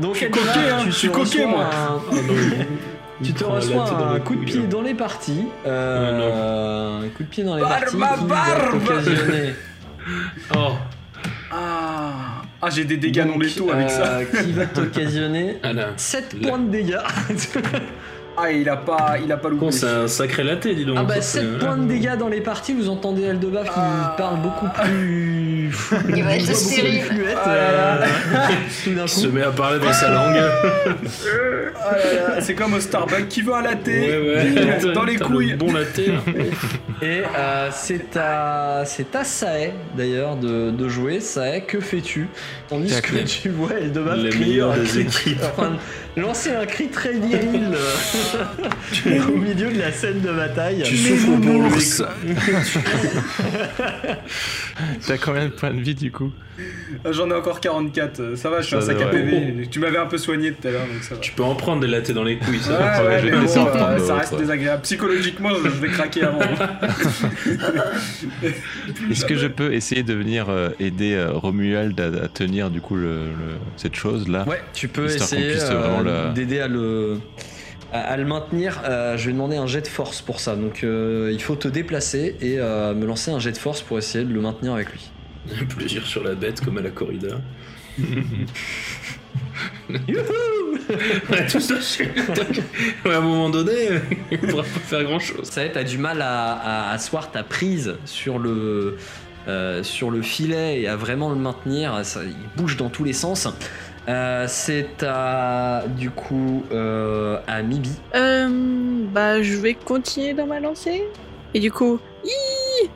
[0.00, 1.64] Donc suis Eldebaf, coquet, hein, tu je suis te coquet, reçois moi.
[1.64, 2.64] un- Oh non.
[3.22, 5.44] tu te reçois dans un coup de pied dans les parties.
[5.66, 8.70] euh, un coup de pied dans les Barbe parties à qui va barbe.
[8.86, 9.54] t'occasionner
[10.56, 10.72] Oh.
[11.56, 14.02] Ah, ah j'ai des dégâts non létaux avec ça.
[14.18, 15.88] euh, qui va t'occasionner Ah là.
[15.96, 16.48] 7 Là.
[16.48, 16.98] points de dégâts.
[18.36, 19.70] Ah, il a pas, il a pas loupé.
[19.70, 20.96] C'est un sacré latte, dis donc.
[20.98, 23.70] Ah bah Ça, c'est- 7 points de dégâts dans les parties, vous entendez Eldebaf qui
[23.76, 24.14] Ah.
[24.18, 25.70] parle beaucoup plus...
[26.14, 27.02] Il va être stérile.
[27.02, 28.06] fluette, Ah là là.
[28.06, 28.48] euh,
[28.84, 30.40] tout se met à parler dans sa langue.
[31.86, 33.74] Ah c'est comme au Starbucks qui veut un Ouais,
[34.82, 34.92] ouais.
[34.94, 35.50] dans les couilles.
[35.50, 35.98] le Bon latte.
[37.02, 41.20] Et euh, c'est à, c'est à Sae d'ailleurs de, de jouer.
[41.20, 42.28] Sae, que fais-tu?
[42.68, 45.38] Tandis que tu vois Eldebaf Les crier meilleurs un des cri- équipes.
[45.56, 45.72] enfin,
[46.16, 50.82] lancer un cri très viril euh, au milieu de la scène de bataille.
[50.84, 51.64] Tu souffres pour.
[55.06, 56.32] T'as combien de points de vie du coup
[57.04, 59.06] Ah, J'en ai encore 44, euh, ça va, je suis Ça un sac à.
[59.06, 59.68] PV.
[59.70, 61.20] Tu m'avais un peu soigné tout à l'heure, donc ça va.
[61.20, 62.72] Tu peux en prendre des lattes dans les couilles, ça.
[62.72, 64.82] Ouais, ouais, ouais, je mais vais bon, essayer de euh, ça reste désagréable.
[64.82, 66.40] Psychologiquement, je vais craquer avant.
[69.10, 73.26] Est-ce que je peux essayer de venir euh, aider Romuald à, tenir du coup le,
[73.26, 77.18] le- cette chose là Ouais, tu peux essayer euh, le- d'aider à le
[77.92, 78.80] à, à le maintenir.
[78.84, 80.56] Euh, je vais demander un jet de force pour ça.
[80.56, 83.98] Donc euh, il faut te déplacer et euh, me lancer un jet de force pour
[83.98, 85.10] essayer de le maintenir avec lui.
[85.60, 87.40] Un plaisir sur la bête comme à la corrida.
[91.30, 92.04] ouais, tout ça, je-
[93.08, 93.72] ouais, à un moment donné,
[94.30, 95.48] il pourra pas faire grand chose.
[95.50, 98.96] Ça t'as du mal à, à asseoir ta prise sur le
[99.46, 102.00] euh, sur le filet et à vraiment le maintenir.
[102.04, 103.46] Ça, il bouge dans tous les sens.
[104.08, 107.92] Euh, c'est à du coup euh, à Mibi.
[108.14, 108.48] Euh,
[109.12, 111.04] bah, je vais continuer dans ma lancée.
[111.54, 112.88] Et du coup, Hi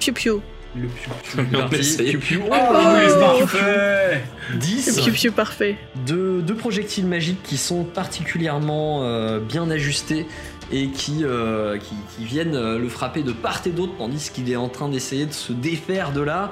[0.00, 0.42] piou piou.
[0.76, 0.88] Le
[1.58, 1.76] Parti.
[1.76, 2.16] essaye.
[2.16, 2.42] Piou, piou.
[2.50, 4.22] Oh, Oh, parfait
[4.54, 5.76] 10 Piou piou parfait.
[6.06, 10.26] deux, deux projectiles magiques qui sont particulièrement euh, bien ajustés
[10.72, 14.50] et qui, euh, qui, qui viennent euh, le frapper de part et d'autre tandis qu'il
[14.50, 16.50] est en train d'essayer de se défaire de là.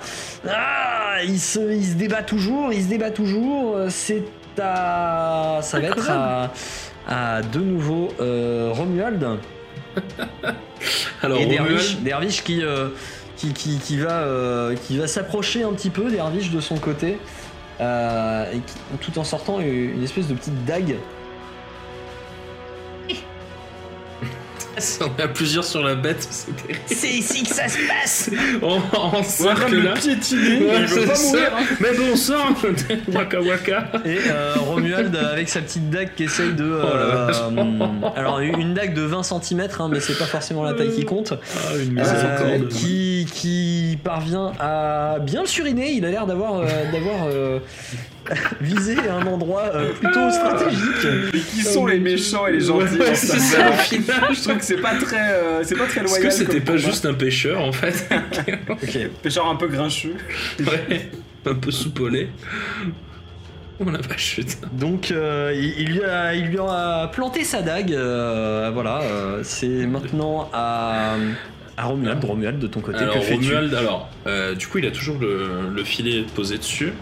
[0.48, 3.76] Ah, il, se, il se débat toujours, il se débat toujours.
[3.90, 4.24] C'est
[4.58, 5.60] à.
[5.62, 6.50] Ça va être à,
[7.06, 9.24] à de nouveau euh, Romuald
[11.22, 12.88] Alors, et Romuald, Dervish, qui, euh,
[13.36, 17.18] qui, qui, qui va, euh, qui va s'approcher un petit peu, Dervish de son côté,
[17.80, 18.60] et
[19.00, 20.96] tout en sortant une une espèce de petite dague
[25.00, 26.78] On à plusieurs sur la bête, c'est terrible.
[26.86, 28.30] C'est ici que ça se passe
[28.62, 28.78] On
[29.44, 29.54] là.
[29.70, 31.26] le piétiner, Ouais, il veut c'est pas ça.
[31.28, 31.52] mourir.
[31.58, 31.64] hein.
[31.80, 32.34] Mais bon sang
[33.12, 36.80] Waka waka Et euh, Romuald avec sa petite dague qui essaye de.
[36.82, 37.30] Oh euh,
[38.16, 41.32] alors une dague de 20 cm, mais c'est pas forcément la taille qui compte.
[41.32, 42.68] Ah, une Euh, miséricorde.
[42.68, 45.92] qui, qui parvient à bien le suriner.
[45.92, 47.26] Il a l'air d'avoir euh, d'avoir
[48.60, 51.06] visé un endroit euh, plutôt stratégique.
[51.32, 54.16] Mais qui sont les méchants et les gentils Ouais, ça, final.
[54.32, 56.28] Je trouve que c'est pas très, euh, c'est pas très Est-ce loyal.
[56.28, 56.76] que c'était pas combat.
[56.76, 58.08] juste un pêcheur en fait
[58.68, 58.98] Ok.
[59.22, 60.14] Pêcheur un peu grincheux.
[60.60, 61.10] Ouais,
[61.46, 62.28] un peu soupolé.
[63.78, 64.68] Oh la vache, putain.
[64.72, 67.92] Donc euh, il, il lui a, il lui a planté sa dague.
[67.92, 69.02] euh, voilà.
[69.02, 71.14] euh, c'est maintenant à
[71.76, 72.24] à Romuald.
[72.24, 73.00] Romuald de ton côté.
[73.00, 73.48] Alors que fais-tu?
[73.54, 76.94] Romuald, alors, euh, du coup, il a toujours le, le filet posé dessus.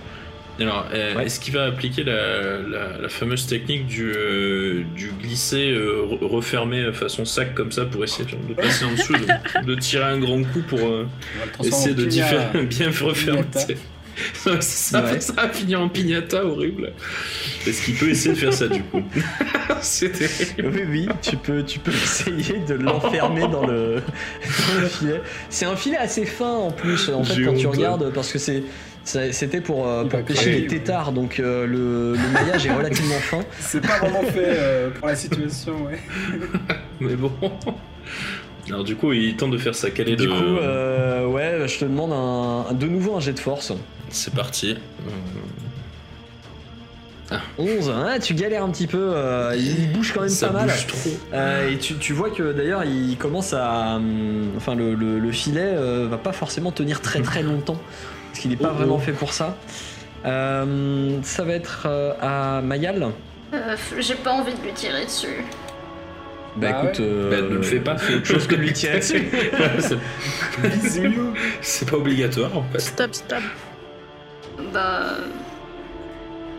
[0.60, 1.26] Alors, euh, Ouais.
[1.26, 6.24] est-ce qu'il va appliquer la, la- la fameuse technique du, euh, du glisser, euh, re-
[6.26, 10.04] refermer façon sac comme ça pour essayer genre, de passer en dessous, de, de tirer
[10.04, 11.06] un grand coup pour euh,
[11.64, 12.04] essayer de
[12.64, 13.42] bien refermer.
[14.46, 15.18] Ouais, ça, Ouais.
[15.18, 16.92] ça va finir en pignata horrible.
[17.66, 19.02] Est-ce qu'il peut essayer de faire ça du coup?
[20.62, 25.20] Oui, oui, tu peux, tu peux essayer de l'enfermer dans le, dans le filet.
[25.50, 28.62] C'est un filet assez fin en plus, en fait, quand tu regardes, parce que c'est,
[28.62, 28.66] ça-
[29.04, 30.66] c'était pour, euh, pour pêcher les oui.
[30.66, 33.40] têtards, donc euh, le, le maillage est relativement fin.
[33.60, 36.00] C'est pas vraiment fait euh, pour la situation, ouais.
[37.00, 37.30] Mais bon.
[38.68, 40.32] Alors du coup, il tente de faire sa calée Du de...
[40.32, 43.72] coup, euh, ouais, je te demande un, de nouveau un jet de force.
[44.08, 44.76] C'est parti.
[47.32, 50.52] Euh, 11, hein, tu galères un petit peu, euh, il bouge quand même ça pas
[50.60, 50.66] mal.
[50.68, 51.10] bouge trop.
[51.32, 53.96] Euh, et tu, tu vois que d'ailleurs il commence à.
[53.96, 57.78] hum, Enfin, le, le- le filet euh, va pas forcément tenir très très longtemps.
[58.34, 58.78] Parce qu'il n'est pas Oh, oh.
[58.78, 59.56] vraiment fait pour ça.
[60.24, 63.12] Euh, ça va être euh, à Mayal.
[63.52, 65.44] Euh, J'ai pas envie de lui tirer dessus.
[66.56, 67.96] Bah, Bah écoute, euh, Bah, ne le fais pas.
[67.96, 69.22] fais autre chose que de lui tirer dessus.
[71.62, 72.80] c'est pas obligatoire en fait.
[72.80, 73.38] Stop, stop.
[74.72, 75.10] Bah.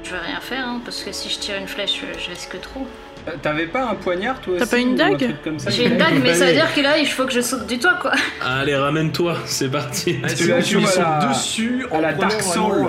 [0.06, 2.86] Je vais rien faire, hein, parce que si je tire une flèche, je, risque trop.
[3.28, 5.34] Euh, T'avais pas un poignard, toi T'as pas une dague
[5.68, 7.80] J'ai une dague, mais ça veut dire que là, il faut que je saute du
[7.80, 8.12] toit, quoi.
[8.46, 10.20] Allez, ramène-toi, c'est parti.
[10.24, 12.88] Ah, Tu la tu joues lui à sautes la- dessus à en la Dark Soul.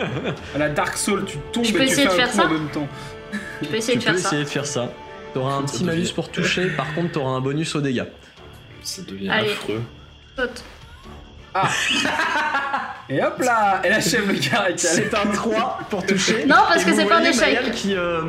[0.54, 2.30] À la Dark Soul, tu tombes Je peux et tu essayer fais de un faire
[2.32, 2.88] coup ça en même temps.
[3.62, 4.28] Je peux essayer tu de peux faire ça.
[4.28, 4.92] essayer de faire ça.
[5.34, 8.06] T'auras un petit malus pour toucher, par contre t'auras un bonus aux dégâts.
[8.82, 9.50] Ça devient Allez.
[9.52, 9.82] affreux.
[10.36, 10.64] Saute.
[13.10, 14.90] Et hop là Elle achève le caractère.
[14.90, 16.44] C'est un 3 pour toucher.
[16.46, 17.70] Non, parce que c'est pas un échec.
[17.72, 18.20] Qui, euh,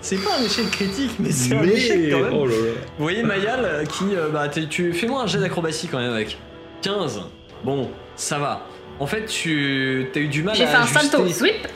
[0.00, 2.32] c'est pas un échec critique, mais c'est un échec quand même.
[2.34, 2.72] Oh là là.
[2.98, 4.14] Vous voyez Mayal qui.
[4.14, 6.36] euh, bah, tu fais-moi un jet d'acrobatie quand même avec.
[6.82, 7.22] 15.
[7.64, 8.66] Bon, ça va.
[9.00, 11.00] En fait, tu as eu du mal J'ai à fait un ajuster.
[11.00, 11.28] salto.
[11.28, 11.66] Sweep.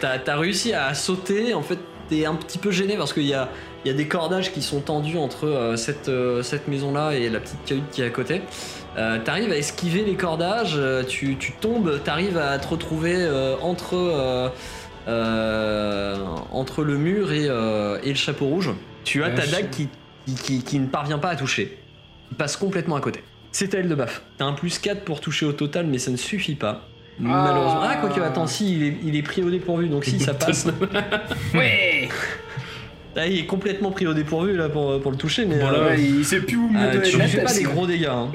[0.00, 1.54] T'as- réussi à sauter.
[1.54, 3.48] En fait, t'es un petit peu gêné parce qu'il y a,
[3.84, 7.28] il y a des cordages qui sont tendus entre euh, cette, euh, cette maison-là et
[7.30, 8.42] la petite cahute qui est à côté.
[8.98, 13.54] Euh, t'arrives à esquiver les cordages, euh, tu, tu tombes, t'arrives à te retrouver euh,
[13.62, 14.48] entre, euh,
[15.08, 16.16] euh,
[16.52, 18.70] entre le mur et, euh, et le chapeau rouge.
[19.04, 19.88] Tu as Ah, ta dague qui,
[20.26, 21.78] qui, qui- qui ne parvient pas à toucher.
[22.32, 23.22] Il passe complètement à côté.
[23.52, 24.22] C'est à elle de baf.
[24.38, 26.86] T'as un plus 4 pour toucher au total, mais ça ne suffit pas.
[27.18, 27.80] Malheureusement.
[27.82, 30.66] Ah, quoique, attends, si, il est, il est pris au dépourvu, donc si, ça passe.
[31.54, 32.08] Ouais
[33.16, 36.24] Ah, il est complètement pris au dépourvu là pour, pour le toucher, mais euh, Il
[36.24, 38.06] sait plus où me euh, tu fais pas des gros dégâts.
[38.06, 38.30] hein.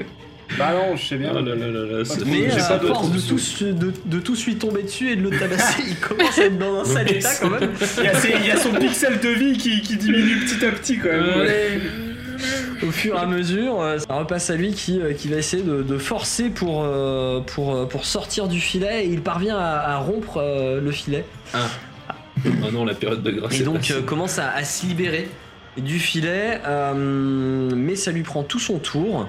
[0.58, 1.32] Bah non, je sais bien.
[2.04, 5.10] C'est- Mais J'ai à pas de force de tous, de, de tous lui tomber dessus
[5.10, 7.70] et de le tabasser, il commence à être dans un sale Ouais, état quand même.
[7.98, 10.64] Il y, a ses- il y a son pixel de vie qui, qui diminue petit
[10.64, 11.40] à petit quand même.
[11.40, 11.80] Allez.
[12.86, 15.62] Au fur et à mesure, euh, ça repasse à lui qui, euh, qui va essayer
[15.62, 19.96] de, de forcer pour, euh, pour, pour sortir du filet et il parvient à, à
[19.96, 21.24] rompre euh, le filet.
[22.46, 23.54] Oh non, la période de grâce.
[23.54, 23.94] Et est donc passée.
[23.94, 25.28] euh, commence à, à se libérer
[25.78, 29.26] du filet, euh, mais ça lui prend tout son tour.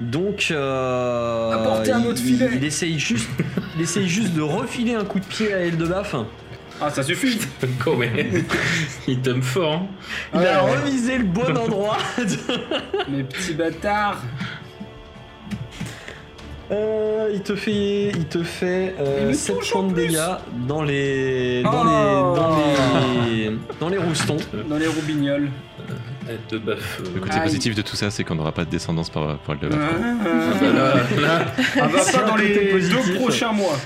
[0.00, 2.48] Donc, euh, Apportez un il- autre filet.
[2.52, 3.28] Il, il essaye juste,
[3.76, 6.14] il essaye juste de refiler un coup de pied à Eldebaf.
[6.82, 7.38] Ah, ça suffit.
[9.06, 9.74] Il tombe fort.
[9.74, 9.86] hein.
[10.32, 10.76] Il a Ouais.
[10.78, 11.98] revisé le bon endroit.
[13.10, 14.22] Mes petits bâtards.
[16.70, 20.18] Euh, il te fait, il te fait euh, me 7 touche points en de dégâts
[20.68, 21.84] dans les, dans Oh.
[21.84, 24.36] les, dans les, dans les roustons.
[24.68, 25.50] Dans les roubignoles.
[26.58, 27.00] Baffe.
[27.00, 27.42] euh, Le côté Aïe.
[27.44, 29.78] positif de tout ça, c'est qu'on n'aura pas de descendance par, le Ah, Debaf.
[29.80, 31.44] ah, Là, là,
[31.80, 32.48] ah, bah, C'est pas un dans les
[32.80, 33.78] deux prochains mois.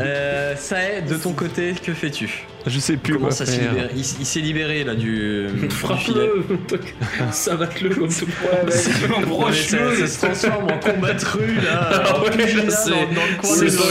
[0.00, 2.44] Euh, ça est, de ton côté, que fais-tu?
[2.66, 3.88] Je sais plus quoi Commence à se faire.
[3.94, 5.46] Il, il s'est libéré là du.
[5.70, 6.44] Frappe-le.
[7.32, 8.26] Ça va te le comme tout.
[8.26, 9.94] Non, mais embroche-le.
[9.96, 12.30] ça, ça se transforme en combat de rue là, Ah ouais,
[12.70, 12.90] sais.
[12.90, 13.08] dans, le
[13.42, 13.86] C'est sol.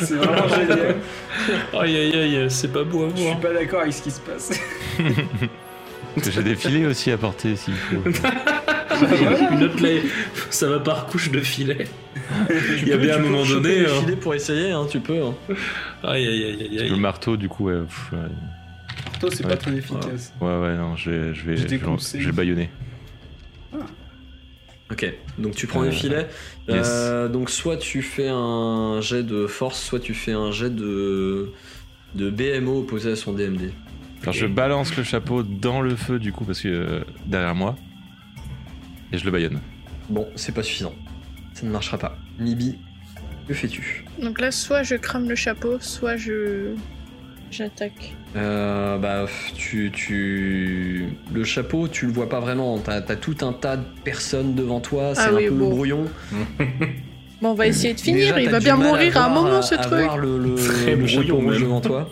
[0.00, 0.96] C'est vraiment génial.
[1.80, 3.40] Aïe aïe aïe, c'est pas beau à Je suis voir.
[3.40, 4.50] pas d'accord avec ce qui se passe.
[6.16, 7.96] Que J'ai des filets aussi à porter s'il faut.
[9.52, 9.90] Une autre là,
[10.50, 11.84] ça va par couche de filet.
[12.82, 13.86] Il y a bien un moment donné.
[13.86, 14.00] hein.
[14.00, 15.22] filer pour essayer, hein, tu peux.
[15.22, 15.34] hein.
[16.02, 17.80] Aïe aïe aïe aïe Le marteau, du coup, ouais.
[17.82, 18.18] pff, ouais.
[19.20, 19.50] Toi, c'est Ouais.
[19.50, 20.32] pas très efficace.
[20.40, 22.20] Ouais, ouais, non, je vais, je vais, Je vais, déconseille.
[22.20, 22.70] je vais baïonner.
[24.90, 26.26] Ok, donc tu prends Euh, les filets.
[26.66, 26.88] yes.
[26.90, 31.52] Euh, donc soit tu fais un jet de force, soit tu fais un jet de,
[32.14, 33.70] de BMO opposé à son DMD.
[34.22, 37.76] Alors, je balance le chapeau dans le feu, du coup, parce que euh, derrière moi.
[39.12, 39.60] Et je le baïonne.
[40.10, 40.94] Bon, c'est pas suffisant.
[41.54, 42.18] Ça ne marchera pas.
[42.38, 42.78] Mibi,
[43.46, 44.04] que fais-tu?
[44.20, 46.74] Donc là, soit je crame le chapeau, soit je.
[47.50, 48.14] J'attaque.
[48.36, 49.24] Euh, bah,
[49.56, 51.06] tu, tu.
[51.32, 52.78] Le chapeau, tu le vois pas vraiment.
[52.78, 55.70] T'as as tout un tas de personnes devant toi, c'est Ah un oui, peu bon.
[55.70, 56.04] brouillon.
[57.40, 59.76] Bon, on va essayer de finir, Déjà, il va bien mourir à un moment ce
[59.76, 60.00] à truc.
[60.00, 61.62] voir le, le, Très le chapeau brouillon, rouge même.
[61.62, 62.10] devant toi.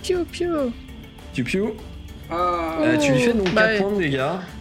[0.00, 0.72] Pio pio.
[1.32, 1.74] Tu piou.
[2.30, 4.20] Ah, Euh, tu lui fais donc 4 bah, points de dégâts.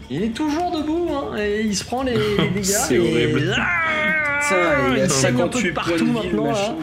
[0.09, 2.63] Il est toujours debout, hein, et il se prend les, les dégâts.
[2.63, 3.55] C'est et- horrible.
[3.57, 6.45] Ah, Putain, il a saigne un peu 58 de points partout maintenant.
[6.45, 6.49] là.
[6.51, 6.75] machin.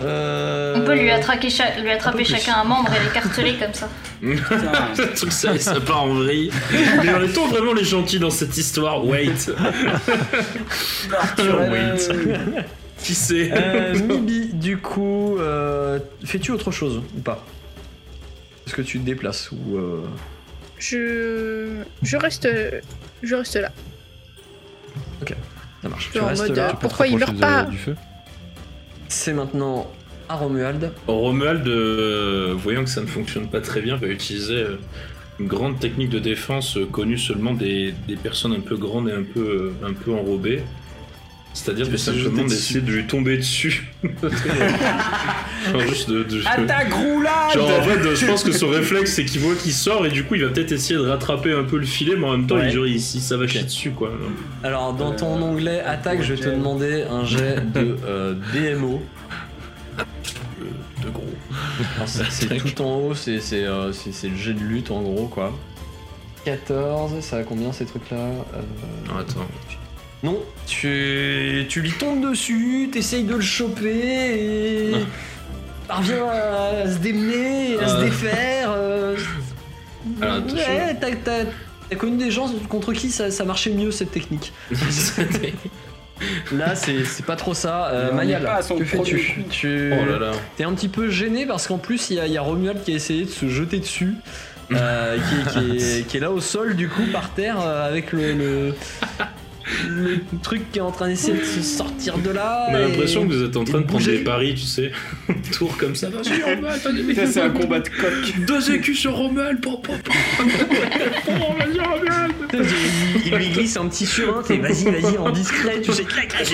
[0.00, 3.88] Euh, On peut lui attraper, cha- lui attraper chacun un membre et l'écarteler comme ça.
[4.20, 4.88] Putain.
[4.96, 6.52] Le truc ça, ça part en vrille.
[7.02, 9.50] Mais on est vraiment les gentils dans cette histoire Wait.
[11.38, 12.10] Wait.
[13.02, 17.44] Qui sait Euh, Mibi, du coup, euh, fais-tu autre chose ou pas?
[18.68, 20.02] Est-ce que tu te déplaces ou euh,
[20.78, 21.80] Je.
[22.02, 22.46] Je reste.
[23.22, 23.72] Je reste là.
[25.82, 26.68] ça marche Je Tu en restes mode, là.
[26.68, 27.96] euh, Pourquoi il meurt de- pas Du feu
[29.08, 29.90] C'est maintenant
[30.28, 30.92] à Romuald.
[31.06, 34.76] Romuald, euh, voyant que ça ne fonctionne pas très bien, va utiliser euh,
[35.40, 39.12] une grande technique de défense euh, connue seulement des, des personnes un peu grandes et
[39.12, 40.62] un peu, euh, un peu enrobées.
[41.54, 43.88] C'est-à-dire que simplement jeter d'essayer de lui tomber dessus.
[44.04, 49.24] Genre juste de, de- Attaque roulade Genre en fait, je pense que son réflexe c'est
[49.24, 51.78] qu'il voit qu'il sort et du coup il va peut-être essayer de rattraper un peu
[51.78, 52.72] le filet, mais en même temps Ouais.
[52.72, 54.10] il ici ça va chier dessus quoi.
[54.62, 59.02] Alors, dans ton Euh, onglet attaque, je vais te demander un jet de euh, BMO.
[59.98, 60.04] Euh,
[61.04, 61.24] de gros.
[62.06, 63.90] C'est tout en haut, c'est c'est, euh,
[64.22, 65.52] le jet de lutte en gros quoi.
[66.44, 68.16] 14, ça a combien ces trucs là
[69.08, 69.46] Non, attends.
[70.22, 74.92] Non, tu, tu lui tombes dessus, t'essayes de le choper et
[75.86, 78.02] parvient à se démener, à se Ah.
[78.02, 78.70] défaire.
[78.72, 79.16] euh,
[80.20, 80.56] Alors, attention.
[80.56, 81.50] ouais, t'as, t'as-
[81.88, 84.52] t'as connu des gens contre qui ça, ça marchait mieux cette technique.
[86.52, 87.86] Là, c'est, c'est pas trop ça.
[87.92, 89.48] Euh, Mais on Mayal, n'est pas à son que fais-tu coup.
[89.50, 89.92] tu...
[89.92, 90.32] oh là là.
[90.56, 92.82] T'es un petit peu gêné parce qu'en plus, il y, a- il y a Romuald
[92.82, 94.14] qui a essayé de se jeter dessus.
[94.72, 97.86] euh, qui, est- qui est, qui est là au sol, du coup, par terre, euh,
[97.88, 98.74] avec le, le,
[99.88, 102.66] le truc qui est en train d'essayer de se sortir de là.
[102.70, 104.92] On a et- l'impression que vous êtes en train de prendre des paris, tu sais.
[105.52, 106.08] Tour comme ça.
[106.10, 108.46] Vas-y, Romuald, t'as Ça, c'est un combat de coq.
[108.46, 110.14] Deux écus sur Romuald, pom, pom, pom.
[111.28, 112.32] Oh, vas-y, Romuald.
[113.24, 116.48] il, lui glisse un petit surin, t'es vas-y, vas-y, en discret, tu sais, clac, clac,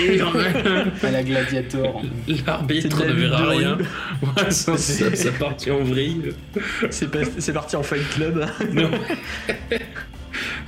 [1.03, 2.01] À la gladiator.
[2.45, 3.77] L'arbitre ne verra rien.
[4.21, 6.33] Ouais, ça, ça, ça partit en vrille.
[6.89, 8.45] c'est parti en fight club.
[8.73, 8.89] Non.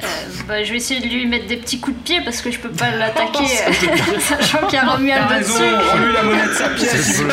[0.03, 0.05] Euh,
[0.47, 2.59] bah, je vais essayer de lui mettre des petits coups de pied parce que je
[2.59, 3.71] peux pas l'attaquer euh,
[4.19, 5.53] sachant qu'il y a Romuald dessus.
[6.13, 7.19] la monnaie de sa pièce.
[7.19, 7.31] Il me.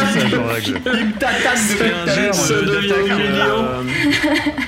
[2.33, 2.81] Ça de-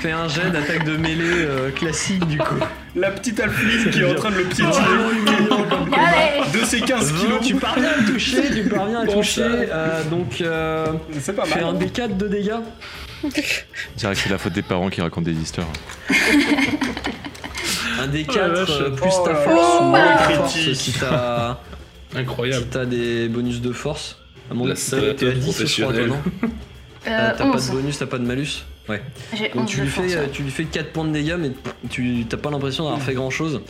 [0.00, 2.54] fais un jet d'attaque de mêlée euh, classique du coup.
[2.94, 4.76] La petite alpheline qui est en train de le piétiner.
[5.96, 7.40] Allez De ses 15 kilos.
[7.46, 9.42] Tu parviens à le toucher, tu parviens à toucher.
[10.10, 10.86] donc, euh,
[11.20, 11.82] C'est pas fais un mal.
[11.82, 12.52] D4 de dégâts.
[13.24, 13.28] Je
[13.96, 15.66] dirais que c'est la faute des parents qui racontent des histoires.
[18.06, 18.70] Un D4 Oh la vache.
[18.80, 20.76] euh, plus Oh ta force ou moins ta Oh, force critique.
[20.76, 21.58] si t'as
[22.14, 22.62] Incroyable.
[22.64, 24.18] si t'as des bonus de force.
[24.50, 26.50] À mon La avis, salade t'es à 10 je crois, toi, non euh,
[27.06, 27.70] T'as pas de 11.
[27.72, 29.02] bonus, t'as pas de malus Ouais.
[29.54, 30.06] Donc 11 tu lui, force.
[30.08, 30.22] fais, ouais.
[30.22, 31.50] euh, tu lui fais 4 points de dégâts, mais
[31.90, 33.60] tu t'as pas l'impression d'avoir fait grand chose.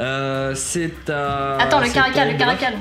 [0.00, 1.56] Euh, c'est ta.
[1.58, 2.74] Attends, le caracal, le caracal.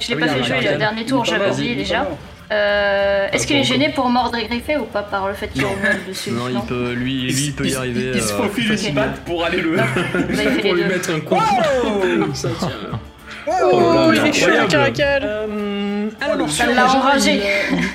[0.00, 2.00] Je l'ai Ah pas oui, fait jouer le dernier tour, j'avais oublié déjà.
[2.00, 2.18] pas.
[2.52, 5.48] Euh, Est-ce Pas qu'il est gêné pour mordre et griffer ou pas par le fait
[5.48, 8.12] qu'il Romuald dessus Non, il peut, lui, lui, il peut y arriver.
[8.14, 8.94] Il se euh, faufile ok.
[8.94, 9.76] battre pour aller le.
[10.30, 10.88] Il fait Pour lui deux.
[10.88, 11.36] mettre un coup.
[11.36, 12.70] Oh Ça tient.
[13.46, 14.68] Oh, il est chaud le incroyable.
[14.68, 15.22] caracal.
[15.24, 17.40] Euh, à la Oh, morsure, ça l'a enragé.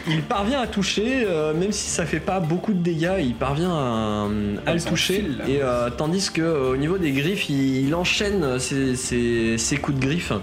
[0.08, 3.72] Il, parvient à toucher, euh, même si ça fait pas beaucoup de dégâts, il parvient
[3.72, 4.28] à,
[4.66, 5.24] à le toucher.
[5.48, 9.78] et euh, tandis que euh, au niveau des griffes, il, il enchaîne ses, ses- ses
[9.78, 10.34] coups de griffes.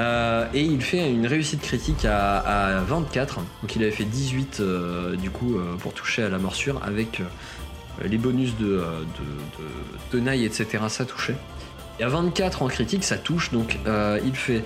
[0.00, 3.36] Euh, et il fait une réussite critique à, à 24.
[3.36, 7.22] Donc il avait fait 18 euh, du coup euh, pour toucher à la morsure avec
[8.02, 8.82] les bonus de,
[10.12, 10.84] de, de etc.
[10.88, 11.36] Ça touchait.
[11.98, 13.50] Et à 24 en critique, ça touche.
[13.50, 13.78] Donc
[14.24, 14.64] il fait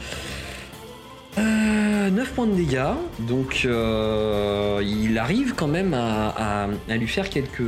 [1.39, 2.95] euh, 9 points de dégâts.
[3.21, 7.63] Donc il arrive quand même à, lui faire quelques,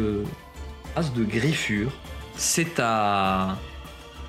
[0.95, 1.91] As de griffure.
[2.37, 3.57] C'est à.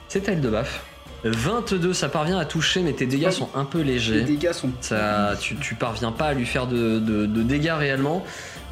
[0.07, 0.86] C'est à Eldebaf.
[1.24, 4.22] 22, ça parvient à toucher, mais tes dégâts sont un peu Les légers.
[4.22, 4.70] dégâts sont.
[4.82, 8.24] Ça, tu, tu parviens pas à lui faire de, de- de dégâts réellement.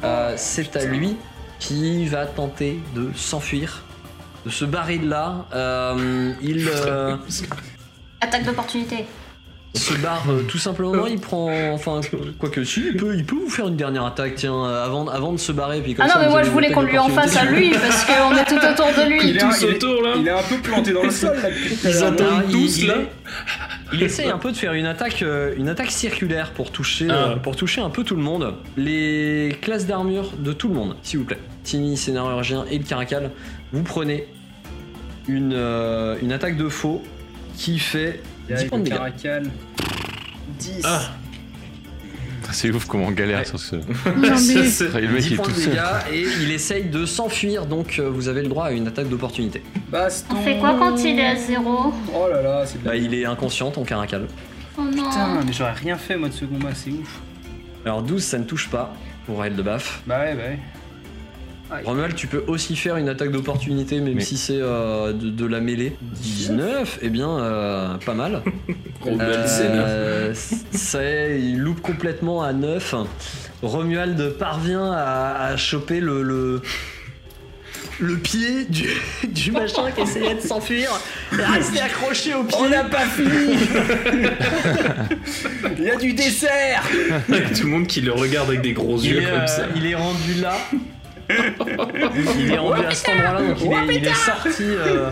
[0.04, 1.16] Euh, c'est à lui
[1.58, 3.82] qui va tenter de s'enfuir,
[4.44, 5.46] de se barrer de là.
[5.54, 7.16] Euh, il euh,
[8.20, 9.06] Attaque d'opportunité.
[9.76, 11.06] Se barre euh, tout simplement.
[11.06, 12.00] Il prend, enfin,
[12.38, 15.06] quoi que si, il peut, il peut vous faire une dernière attaque, tiens, euh, avant,
[15.08, 15.80] avant de se barrer.
[15.82, 17.70] Puis comme Ah non, ça, mais moi je voulais qu'on lui en fasse à lui
[17.70, 19.18] parce qu'on est tout autour de lui.
[19.22, 20.14] Il est, il est- autour, là.
[20.18, 21.48] il est un peu planté dans le sol là
[21.84, 22.94] Ils attendent Ah, il- tous, il là.
[22.98, 23.08] est-
[23.92, 27.14] Il essaye un peu de faire une attaque, euh, une attaque circulaire pour toucher, Ah.
[27.32, 28.54] euh, pour toucher un peu tout le monde.
[28.76, 31.38] Les classes d'armure de tout le monde, s'il vous plaît.
[31.62, 33.30] Tini, Scénarurgien et le Caracal,
[33.72, 34.26] vous prenez
[35.28, 37.02] une, euh, une attaque de faux
[37.56, 38.94] qui fait 10 Avec points de dégâts.
[38.96, 39.50] caracal.
[40.58, 40.80] 10.
[40.84, 41.00] Ah.
[42.52, 43.44] C'est ouf comment on galère Ouais.
[43.44, 43.74] sur ce.
[43.76, 43.82] Non,
[44.16, 45.70] mais- C'est- Le mec 10 il est tout de seul.
[45.70, 45.80] dégâts
[46.12, 49.62] et il essaye de s'enfuir, donc euh, vous avez le droit à une attaque d'opportunité.
[49.90, 50.36] Baston.
[50.38, 52.96] On fait quoi quand il est à zéro Oh là là, c'est de la- Bah,
[52.96, 54.26] il est inconscient, ton Caracal.
[54.78, 54.90] Oh non.
[55.08, 57.20] Putain, mais j'aurais rien fait moi de ce combat, c'est ouf.
[57.84, 58.92] Alors 12, ça ne touche pas
[59.26, 60.02] pour elle de baf.
[60.06, 60.58] Bah ouais, bah ouais.
[61.84, 65.46] Romuald, tu peux aussi faire une attaque d'opportunité, même Mais- si c'est euh, de, de
[65.46, 65.96] la mêlée.
[66.02, 68.42] 19, eh bien, euh, pas mal.
[69.00, 69.84] Romuald, c'est neuf.
[69.88, 70.34] Euh,
[70.70, 72.94] ça est, il loupe complètement à 9.
[73.62, 76.62] Romuald parvient à, à choper le, le,
[77.98, 78.88] le pied du,
[79.28, 80.90] du machin qui essayait de s'enfuir
[81.32, 82.58] et rester accroché au pied.
[82.60, 83.56] On n'a pas fini
[85.78, 86.82] Il y a du dessert
[87.28, 89.46] Avec tout le monde qui le regarde avec des gros il, yeux est, comme euh,
[89.46, 89.66] ça.
[89.74, 90.56] il est rendu là.
[92.38, 95.10] Il est rendu à cet endroit-là, donc il est, il est sorti, euh,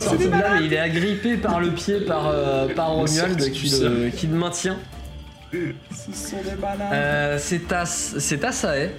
[0.00, 3.70] sorti de là, mais il est agrippé par le pied par, euh, par Romuald qui
[3.80, 4.76] le, qui le maintient.
[5.52, 5.58] Ce
[6.12, 8.90] sont des malades Euh, c'est à, c'est à Sae,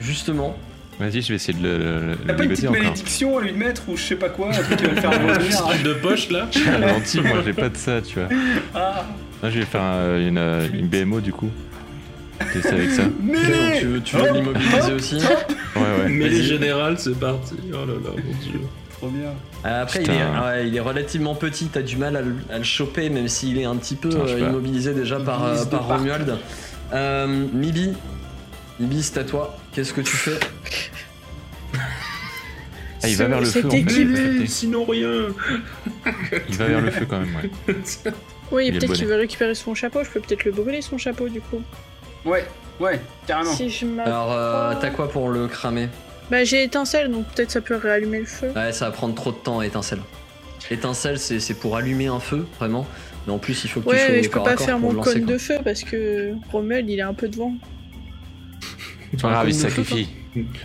[0.00, 0.56] justement.
[1.00, 2.80] Vas-y, je vais essayer de le, T'as pas une petite encore.
[2.80, 5.10] malédiction à lui mettre ou je sais pas quoi, un truc qui va le faire
[5.26, 6.48] revenir Truc de poche là.
[6.68, 8.28] Ah, gentil, moi j'ai pas de ça, tu vois.
[8.76, 9.04] Ah
[9.42, 11.50] Là, je vais faire un- une, euh, une BMO du coup.
[12.52, 13.02] Tester avec ça.
[13.22, 15.16] Mais tu veux, tu veux l'immobiliser aussi.
[15.16, 16.08] Ouais, ouais.
[16.08, 17.54] Mais les générales, c'est parti.
[17.72, 18.60] Oh là là, mon dieu.
[18.92, 19.30] Trop bien.
[19.66, 22.58] Euh, Après, il est, ouais, il est relativement petit, t'as du mal à le, à
[22.58, 25.88] le choper, même s'il est un petit peu Putain, euh, immobilisé déjà par, euh, par.
[25.88, 26.36] Romuald.
[26.92, 27.92] Euh, Mibi,
[28.78, 29.56] Mibi, c'est à toi.
[29.72, 30.38] Qu'est-ce que tu fais
[33.02, 34.46] Ah, il va vers le feu en fait.
[34.46, 35.26] Sinon rien.
[36.48, 37.74] Il va vers le feu quand même, ouais.
[38.50, 40.02] Oui, peut-être qu'il veut récupérer son chapeau.
[40.04, 41.60] Je peux peut-être le brûler son chapeau du coup.
[42.24, 42.44] Ouais,
[42.80, 43.52] ouais, carrément.
[43.52, 45.88] Si je m'app- Alors, euh, t'as quoi pour le cramer?
[46.30, 48.50] Bah j'ai étincelle, donc peut-être ça peut réallumer le feu.
[48.56, 50.00] Ouais, ça va prendre trop de temps, étincelle.
[50.70, 52.86] Étincelle, c'est c'est pour allumer un feu, vraiment.
[53.26, 54.50] Mais en plus, il faut que tu Ouais, sois mais au je peux corps à
[54.50, 55.32] pas corps faire pour mon le lancer, cône quoi.
[55.34, 57.52] de feu parce que Rommel il est un peu devant.
[59.10, 60.08] C'est pas grave, il se sacrifie.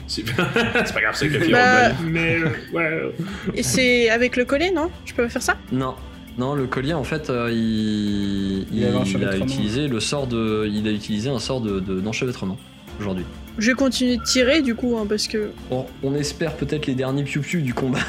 [0.08, 0.24] C'est
[0.88, 3.14] c'est pas grave, c'est que Bah- Mais euh, ouais.
[3.56, 4.90] Et c'est avec le collet, non?
[5.06, 5.58] Je peux pas faire ça?
[5.72, 5.96] Non,
[6.40, 8.84] non, le collier en fait, euh, il, Il
[9.26, 12.58] a utilisé le sort de, il a utilisé un sort de de- d'enchevêtrement
[13.00, 13.26] aujourd'hui.
[13.58, 15.52] Je vais continuer de tirer du coup, hein, parce que.
[15.70, 18.00] Bon, on espère peut-être les derniers piou piou du combat.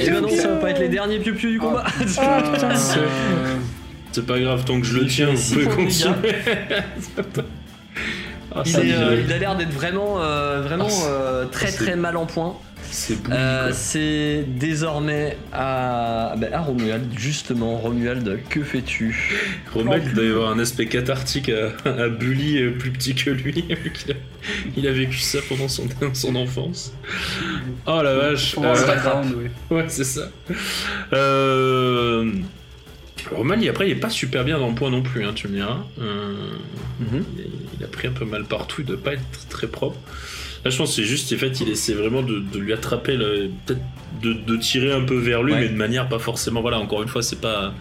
[0.00, 1.84] Et ben non, ça va pas être les derniers piou piou du combat.
[1.86, 1.92] Ah
[2.52, 2.74] putain.
[4.12, 6.14] C'est pas grave, tant que je le tiens, points de continuer.
[8.54, 11.70] Ah, Il, ça, est, euh, il- a l'air d'être vraiment, euh, vraiment Ah, euh, très
[11.70, 12.56] très mal en point.
[12.90, 17.76] C'est Euh, c'est désormais à, bah, à Romuald, justement.
[17.78, 19.36] Romuald, que fais-tu?
[19.72, 23.30] Rommel, il doit y avoir un aspect cathartique à, à Bully euh, plus petit que
[23.30, 23.64] lui.
[23.68, 24.14] il, a,
[24.76, 26.92] il a vécu ça pendant son, son enfance.
[27.86, 28.56] Oh la vache.
[28.58, 29.50] Euh, background, ouais.
[29.76, 30.30] Ouais, c'est ça.
[31.12, 32.32] Euh...
[33.32, 35.56] Roman, après, il est pas super bien dans le point non plus, hein, tu me
[35.56, 35.84] diras.
[36.00, 36.34] Euh,
[37.00, 37.24] Mhm.
[37.36, 37.44] il,
[37.78, 39.98] il a pris un peu mal partout, il doit pas être très propre.
[40.68, 43.16] Là, je pense que c'est juste, en fait, il essaie vraiment de, de lui attraper,
[43.16, 43.80] peut-être
[44.22, 45.60] de, de tirer un peu vers lui, Ouais.
[45.62, 46.60] mais de manière pas forcément.
[46.60, 47.72] Voilà, encore une fois, c'est pas.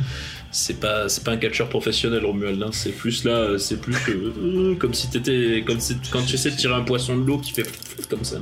[0.51, 2.63] C'est pas, c'est pas un catcheur professionnel, Romuald.
[2.63, 2.69] hein.
[2.71, 6.51] C'est plus là, euh, c'est plus euh, comme si t'étais, comme si- quand tu essaies
[6.51, 7.67] de tirer un poisson de l'eau qui fait
[8.09, 8.37] comme ça.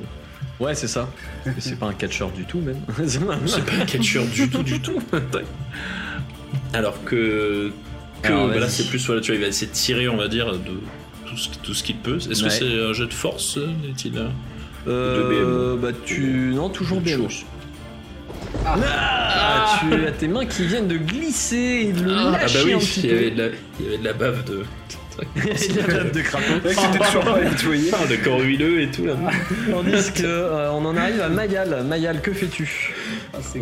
[0.59, 1.11] Ouais, c'est ça.
[1.57, 2.77] C'est pas un catcheur du tout, même.
[3.07, 3.33] C'est pas
[3.81, 5.01] un catcheur du tout, du tout.
[6.73, 7.71] Alors que,
[8.21, 8.69] que Alors, bah là vas-y.
[8.71, 10.79] c'est plus voilà, tu vois, il va essayer de tirer, on va dire, de
[11.35, 12.17] tout ce, tout ce qu'il peut.
[12.17, 12.49] Est-ce Ouais.
[12.49, 14.29] que c'est un jet de force, euh, est-il là
[14.87, 16.51] Euh, bah tu...
[16.53, 17.27] Non, toujours BMO.
[18.65, 22.63] Ah, tu as tes mains qui viennent de glisser et de le Ah bah lâcher
[22.65, 23.47] oui, un petit il y, avait de la,
[23.79, 24.63] il y avait de la bave de.
[25.37, 26.43] Il y a la bave de crapaud.
[26.61, 27.89] Le mec était toujours pas nettoyé.
[27.93, 29.15] Ah, de corps huileux et tout là.
[29.71, 31.83] Tandis que euh, on en arrive à Mayal.
[31.87, 32.93] Mayal, que fais-tu?
[33.33, 33.59] Ah, c'est.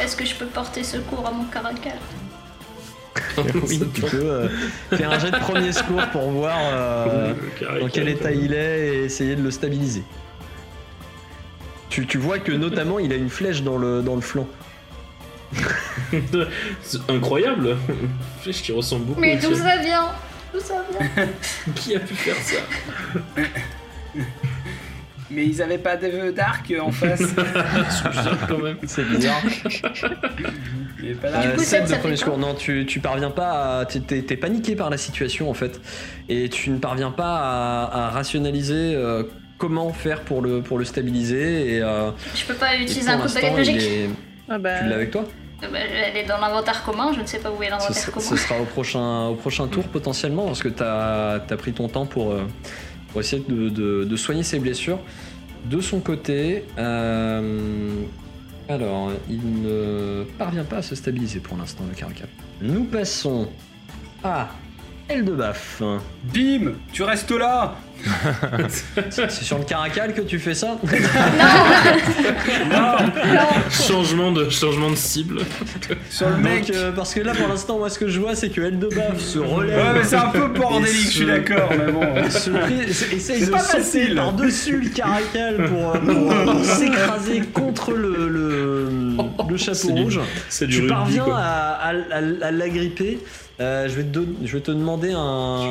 [0.00, 1.94] Est-ce que je peux porter secours à mon caracal
[3.68, 4.48] Oui, tu peux euh,
[4.90, 8.10] faire un jet de premier secours pour voir euh, carré dans quel carré.
[8.12, 10.02] état il est et essayer de le stabiliser.
[11.88, 14.48] Tu, tu vois que notamment il a une flèche dans le, dans le flanc.
[16.82, 17.76] C'est incroyable.
[17.88, 18.08] Une
[18.40, 19.20] flèche qui ressemble beaucoup.
[19.20, 20.08] Mais d'où ça vient?
[20.54, 21.28] D'où ça vient?
[21.74, 22.56] Qui a pu faire ça?
[25.32, 27.20] Mais ils avaient pas de d'arc en face.
[27.90, 28.76] C'est bizarre quand même.
[28.86, 29.40] C'est bizarre.
[31.02, 31.54] Il pas Euh, d'arc.
[31.56, 32.38] coup, Seb Seb, de ça premier secours.
[32.38, 33.84] Non, tu, tu parviens pas à.
[33.86, 35.80] t'es- paniqué par la situation en fait.
[36.28, 39.24] Et tu ne parviens pas à, à rationaliser euh,
[39.58, 41.76] comment faire pour le, pour le stabiliser.
[41.76, 44.08] Et, euh, Je peux pas utiliser un coup de baguette magique est-
[44.48, 45.24] Ah bah, Tu l'as avec toi
[45.62, 48.26] Euh, bah, Elle est dans l'inventaire commun, je ne sais pas où est l'inventaire commun.
[48.26, 52.06] ce sera au prochain, au prochain tour potentiellement parce que tu as, pris ton temps
[52.06, 52.42] pour, euh,
[53.12, 54.98] pour essayer de, soigner ses blessures.
[55.70, 58.02] De son côté, euh,
[58.68, 62.28] alors il ne parvient pas à se stabiliser pour l'instant le caracal.
[62.60, 63.48] Nous passons
[64.24, 64.48] à
[65.10, 65.82] de Baf.
[66.24, 67.74] Bim Tu restes là
[69.10, 70.78] C'est sur le caracal que tu fais ça
[73.70, 75.40] Changement de, changement de cible.
[76.10, 78.34] Sur le mec Donc, euh, Parce que là pour l'instant moi ce que je vois
[78.34, 79.76] c'est que Elle de Baf se relève.
[79.78, 82.30] Ouais, mais c'est un peu bordélique, Et je suis d'accord, mais bon.
[82.30, 82.50] se
[83.14, 84.14] essaye C'est de pas sauter facile.
[84.14, 88.88] par-dessus le caracal pour, euh, pour, euh, pour s'écraser contre le, le,
[89.48, 90.20] le chapeau C'est du- rouge.
[90.48, 91.36] C'est du Tu rugby, parviens quoi.
[91.38, 93.18] à, à- à- à l'agripper.
[93.60, 95.18] Euh, je, vais te don- je vais te demander un,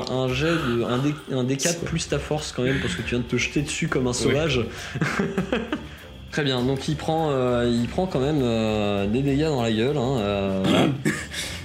[0.09, 3.09] un jet de un, D, un D4 plus ta force quand même parce que tu
[3.09, 4.61] viens de te jeter dessus comme un sauvage.
[6.31, 9.71] Très bien, donc il prend, euh, il prend quand même euh, des dégâts dans la
[9.71, 9.97] gueule.
[9.97, 10.63] hein, euh.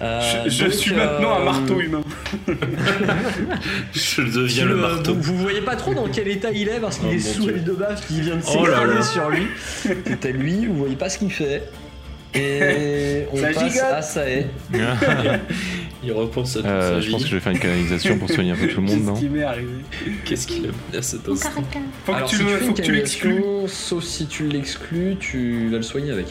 [0.03, 2.03] Euh, Je, je donc, suis maintenant un marteau humain.
[3.95, 5.15] Je deviens le le- marteau.
[5.15, 7.47] Vous, vous voyez pas trop dans quel état il est parce qu'il Oh, est sous
[7.47, 9.47] de baffe qui vient de Oh s'écraser sur lui.
[10.05, 11.63] C'est à lui, vous voyez pas ce qu'il fait.
[12.37, 13.83] Et on Ça passe gigote.
[13.93, 14.47] à Sae.
[16.05, 18.31] Il repense à toute Euh, sa je pense que je vais faire une canalisation pour
[18.31, 19.69] soigner un peu tout le monde, Qu'est-ce non qui m'est arrivé
[20.25, 21.51] Qu'est-ce qu'il a fait à cet instant.
[22.05, 23.35] Faut que Alors tu si le, tu fais faut une que tu l'exclues.
[23.41, 26.27] canalisation, sauf si tu l'exclus, tu vas le soigner avec.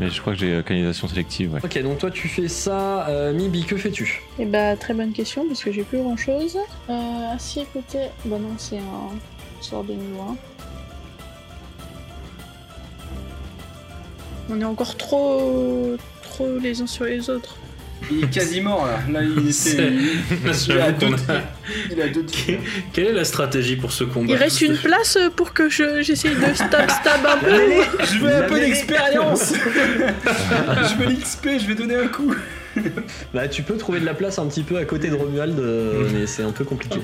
[0.00, 1.60] Mais je crois que j'ai euh, canalisation sélective, ouais.
[1.64, 3.06] Ok, donc toi tu fais ça.
[3.08, 4.20] Euh, Mibi, que fais-tu?
[4.38, 6.58] Et bah, très bonne question parce que j'ai plus grand chose.
[6.90, 7.36] Euh, à
[7.72, 7.98] côté.
[8.24, 10.36] Bah non, c'est un sort de niveau 1.
[14.52, 15.96] On est encore trop.
[16.22, 17.56] trop les uns sur les autres.
[18.10, 18.98] Il est quasi mort là.
[19.12, 19.52] Là, il était.
[19.52, 19.92] C'est-
[20.68, 21.42] Il a deux qu'on a-
[21.90, 22.58] Il a deux tirs.
[22.92, 26.34] Quelle est la stratégie pour ce combat Il reste une place pour que je- j'essaye
[26.34, 27.60] de stab stab un peu.
[28.12, 29.52] Je veux un peu d'expérience
[30.34, 32.34] Je veux l'XP, je vais donner un coup
[33.34, 36.08] Bah tu peux trouver de la place un petit peu à côté de Romuald, euh,
[36.12, 36.98] mais c'est un peu compliqué.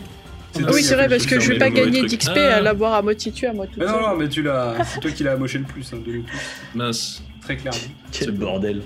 [0.56, 2.56] Ah oui, c'est vrai, parce que je vais pas gagner d'XP Ah.
[2.56, 4.74] à l'avoir à moitié tué à moi toute Mais non, non, mais tu l'as.
[4.84, 6.38] C'est toi qui l'as amoché le plus, hein, de nous tous.
[6.74, 7.22] Mince.
[7.42, 7.78] Très clairement.
[8.12, 8.82] Quel bordel.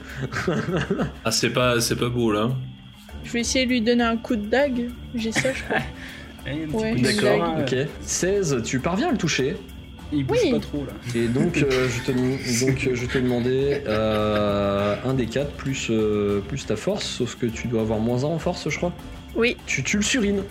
[1.24, 2.50] Ah, c'est pas, c'est pas beau là.
[3.24, 4.90] Je vais essayer de lui donner un coup de dague.
[5.14, 5.78] J'ai ça, je crois.
[6.72, 7.74] Ouais, D'accord, ok.
[8.00, 9.56] 16, tu parviens à le toucher.
[10.12, 10.50] Il bouge Oui.
[10.50, 10.92] pas trop là.
[11.14, 15.86] Et donc, euh, je, te, donc euh, je te demandais euh, un des 4 plus,
[15.90, 18.92] euh, plus ta force, sauf que tu dois avoir moins 1 en force, je crois.
[19.36, 19.56] Oui.
[19.66, 20.42] Tu, tu le surines.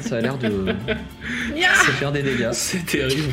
[0.00, 0.72] Ça a l'air de, de
[1.98, 2.48] faire des dégâts.
[2.52, 3.32] C'est terrible.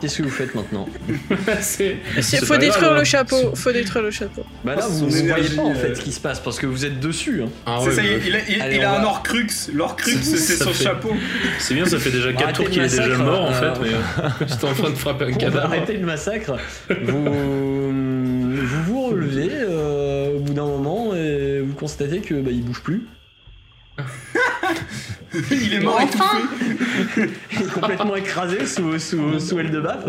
[0.00, 0.88] Qu'est-ce que vous faites maintenant
[1.60, 1.96] c'est.
[2.44, 3.04] Faut détruire grave, le hein.
[3.04, 3.54] chapeau.
[3.54, 4.44] Faut détruire le chapeau.
[4.64, 5.74] Bah là, vous ne voyez pas en euh.
[5.74, 7.42] fait ce qui se passe parce que vous êtes dessus.
[7.42, 7.48] hein.
[7.66, 9.02] Ah c'est ouais, ça, bah, il, a, il- Allez, il a on un.
[9.02, 11.10] L'Horcrux, Ça c'est fait- son chapeau.
[11.58, 13.50] C'est bien, ça fait déjà 4 Arrêtez tours le qu'il est déjà massacre, mort en
[13.52, 15.66] euh, fait, mais euh, j'étais en train de frapper un cadavre.
[15.66, 16.56] arrêter le massacre.
[17.02, 22.62] Vous vous, vous relevez euh, au bout d'un moment et vous constatez que bah, il
[22.64, 23.02] bouge plus.
[25.50, 27.28] Il est mort Enfin étouffé.
[27.52, 30.04] Il est complètement écrasé sous, sous, sous Eldebaf.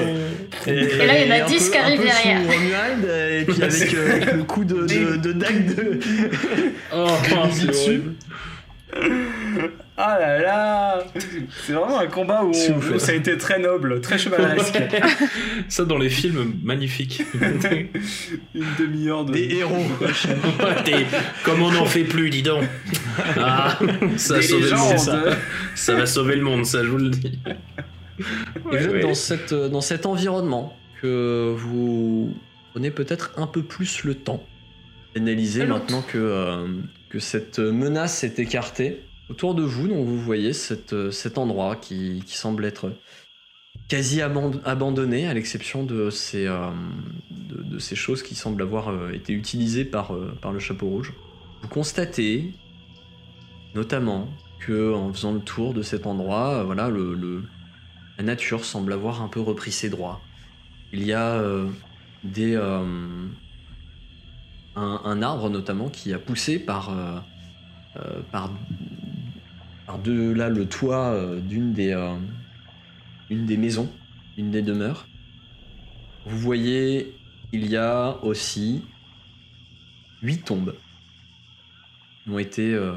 [0.65, 2.41] Et, Et là, il y en a un 10 peu- qui arrivent derrière.
[2.41, 5.99] Sous Romuald, et puis avec, euh, avec le coup de, de, de dague de.
[6.95, 7.07] Oh,
[7.67, 8.01] dessus.
[9.97, 11.03] Ah là là
[11.65, 14.81] C'est vraiment un combat où, on- où ça a été très noble, très chevaleresque.
[15.69, 17.21] Ça dans les films, magnifique.
[18.55, 19.33] Une demi-heure de.
[19.33, 19.85] Des héros.
[21.43, 22.63] Comme on n'en fait plus, dis donc.
[23.37, 23.77] Ah,
[24.17, 25.23] ça a sauvé le monde, ça.
[25.75, 27.39] Ça va sauver le monde, ça, je vous le dis.
[28.19, 28.23] Et
[28.63, 29.01] vous êtes Ouais.
[29.01, 32.33] dans, cette, dans cet environnement que vous
[32.71, 34.43] prenez peut-être un peu plus le temps
[35.15, 36.67] d'analyser maintenant que, euh,
[37.09, 39.01] que cette menace est écartée.
[39.32, 40.51] Autour de vous, donc vous voyez
[40.91, 42.91] euh, cet endroit qui, semble être
[43.88, 46.69] quasi aban- abandonné, à l'exception de ces, euh,
[47.29, 51.13] de, ces choses qui semblent avoir euh, été utilisées par, le chapeau rouge.
[51.61, 52.51] Vous constatez
[53.73, 54.27] notamment
[54.59, 59.39] que en faisant le tour de cet endroit, voilà, la nature semble avoir un peu
[59.39, 60.19] repris ses droits.
[60.91, 61.41] Il y a
[62.25, 62.57] des
[64.75, 66.91] un, arbre notamment qui a poussé par
[68.32, 68.49] par
[70.03, 72.15] de là le toit euh, d'une des euh,
[73.29, 73.89] une des maisons
[74.38, 75.07] une des demeures.
[76.25, 77.13] Vous voyez,
[77.51, 78.84] il y a aussi
[80.21, 80.75] huit tombes
[82.29, 82.95] ont été euh,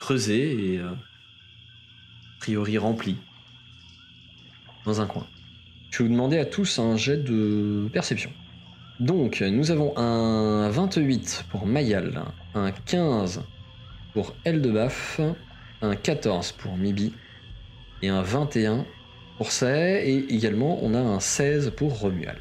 [0.00, 0.94] creusées et a
[2.40, 3.16] priori remplies
[4.84, 5.26] dans un coin.
[5.90, 8.30] Je vais vous demander à tous un jet de perception.
[9.00, 12.24] Donc, nous avons un 28 pour Mayal,
[12.54, 13.42] un 15
[14.12, 15.20] pour Eldebaf,
[15.84, 17.12] un 14 pour Mibi
[18.02, 18.84] et un 21
[19.38, 22.38] pour Sae, et également on a un 16 pour Romuald.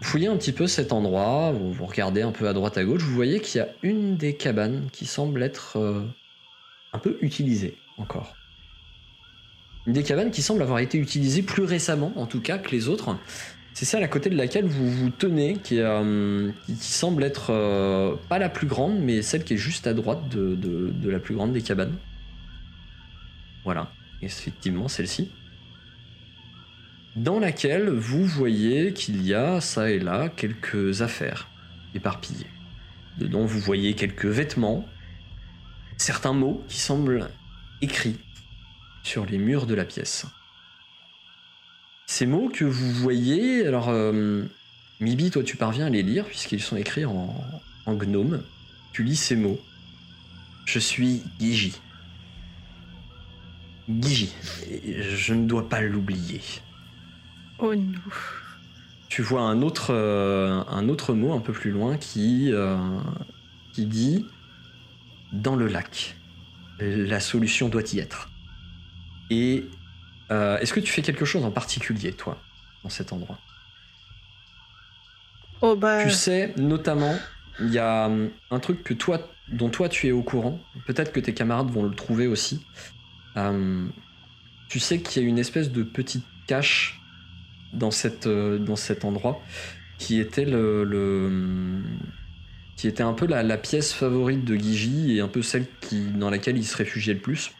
[0.00, 3.02] Vous fouillez un petit peu cet endroit, vous, regardez un peu à droite à gauche,
[3.02, 6.02] vous voyez qu'il y a une des cabanes qui semble être euh,
[6.92, 8.34] un peu utilisée encore.
[9.86, 12.88] Une des cabanes qui semble avoir été utilisée plus récemment, en tout cas, que les
[12.88, 13.16] autres.
[13.74, 18.38] C'est celle à côté de laquelle vous vous tenez, qui, euh, semble être euh, pas
[18.38, 21.34] la plus grande, mais celle qui est juste à droite de, de- de la plus
[21.34, 21.96] grande des cabanes.
[23.64, 25.30] Voilà, effectivement, celle-ci.
[27.16, 31.48] Dans laquelle vous voyez qu'il y a, ça et là, quelques affaires
[31.94, 32.46] éparpillées.
[33.18, 34.86] Dedans, vous voyez quelques vêtements,
[35.96, 37.28] certains mots qui semblent
[37.82, 38.18] écrits
[39.02, 40.26] sur les murs de la pièce.
[42.14, 44.44] Ces mots que vous voyez, alors euh,
[45.00, 47.34] Mibi, toi tu parviens à les lire puisqu'ils sont écrits en,
[47.86, 48.42] en gnome.
[48.92, 49.58] Tu lis ces mots.
[50.66, 51.72] Je suis Gigi.
[53.88, 54.34] Gigi.
[55.16, 56.42] Je ne dois pas l'oublier.
[57.58, 57.98] Oh non.
[59.08, 62.76] Tu vois un autre, euh, un autre mot un peu plus loin qui, euh,
[63.72, 64.26] qui dit
[65.32, 66.14] dans le lac.
[66.78, 68.28] La solution doit y être.
[69.30, 69.64] Et
[70.32, 72.46] euh, est-ce que tu fais quelque chose en particulier, toi,
[72.84, 73.42] dans cet endroit?
[75.62, 75.88] Oh bah.
[75.96, 80.12] Tu sais, notamment, il y a hum, un truc que toi, dont toi tu es
[80.12, 80.68] au courant.
[80.84, 82.66] Peut-être que tes camarades vont le trouver aussi.
[83.36, 83.92] Hum,
[84.68, 87.06] tu sais qu'il y a une espèce de petite cache
[87.72, 89.42] dans, cette, euh, dans cet endroit
[89.98, 92.00] qui était le, le- hum,
[92.76, 96.12] qui était un peu la, la pièce favorite de Gigi et un peu celle qui,
[96.12, 97.52] dans laquelle il se réfugiait le plus.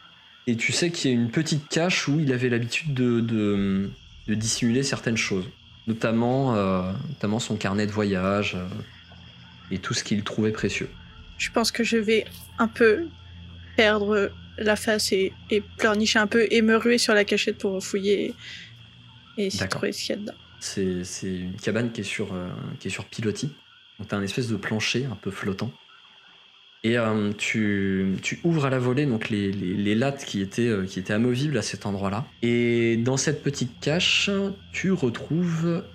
[0.45, 3.89] Et tu sais qu'il y a une petite cache où il avait l'habitude de, de,
[4.27, 5.45] de dissimuler certaines choses
[5.87, 8.67] notamment, euh, notamment son carnet de voyage euh,
[9.71, 10.89] et tout ce qu'il trouvait précieux.
[11.37, 12.25] Je pense que je vais
[12.57, 13.07] un peu
[13.75, 17.83] perdre la face et, et pleurnicher un peu et me ruer sur la cachette pour
[17.83, 18.33] fouiller
[19.37, 20.33] et essayer de trouver ce qu'il y a dedans.
[20.59, 23.51] C'est c'est une cabane qui est sur, euh, qui est sur pilotis.
[23.99, 25.71] Donc t'as un espèce de plancher un peu flottant.
[26.85, 30.67] Et euh, tu, tu ouvres à la volée donc les, les- les lattes qui étaient,
[30.67, 32.25] euh, qui étaient amovibles à cet endroit-là.
[32.41, 34.29] Et dans cette petite cache,
[34.73, 35.85] tu retrouves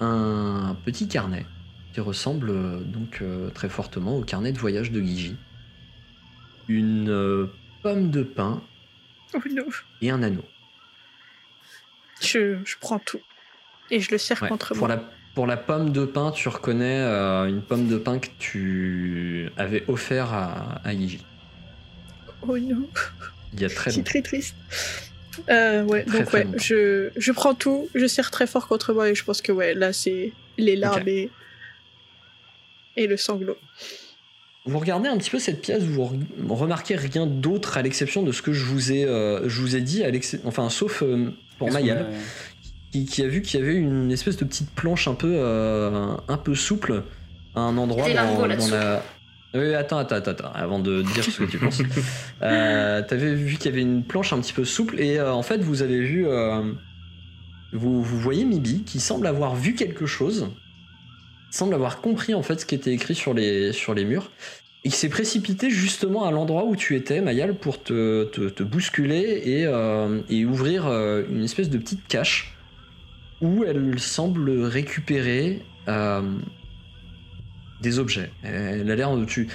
[0.00, 1.46] un petit carnet
[1.92, 3.22] qui ressemble euh, donc
[3.54, 5.36] très fortement au carnet de voyage de Gigi.
[6.66, 7.48] Une
[7.82, 8.60] pomme de pain
[9.34, 9.38] Oh
[10.00, 10.44] et un anneau.
[12.20, 13.20] Je, je prends tout.
[13.90, 14.96] Et je le serre Ouais, contre pour, moi.
[14.96, 19.50] la, pour la pomme de pain, tu reconnais euh, une pomme de pain que tu
[19.56, 21.24] avais offert à, à Gigi.
[22.46, 22.86] Oh non.
[23.52, 24.10] Il y a très C'est longtemps.
[24.10, 24.54] très triste.
[25.50, 26.58] Euh, ouais, Très, donc très ouais, longtemps.
[26.58, 29.74] je, je prends tout, je serre très fort contre moi et je pense que ouais,
[29.74, 31.28] là c'est les larmes et,
[32.96, 33.56] et le sanglot.
[34.66, 38.30] Vous regardez un petit peu cette pièce, vous re- remarquez rien d'autre à l'exception de
[38.32, 40.10] ce que je vous ai, euh, je vous ai dit, à
[40.44, 42.08] enfin sauf euh, pour Mayal, a-
[42.94, 46.14] qui, qui a vu qu'il y avait une espèce de petite planche un peu, euh,
[46.28, 47.02] un peu souple
[47.56, 49.02] à un endroit dans, dans la.
[49.52, 51.82] Oui, attends, attends, attends, avant de dire ce que tu penses.
[52.42, 55.42] Euh, T'avais vu qu'il y avait une planche un petit peu souple et euh, en
[55.42, 56.72] fait vous avez vu, euh,
[57.72, 60.50] vous, vous voyez Mibi qui semble avoir vu quelque chose,
[61.50, 64.30] semble avoir compris en fait ce qui était écrit sur les, sur les murs
[64.84, 68.62] et qui s'est précipité justement à l'endroit où tu étais, Mayal, pour te, te, te
[68.62, 69.62] bousculer et,
[70.28, 70.86] et ouvrir
[71.30, 72.53] une espèce de petite cache
[73.40, 76.22] où elle semble récupérer euh,
[77.80, 78.30] des objets.
[78.42, 79.24] Elle a l'air de.
[79.24, 79.48] Tu...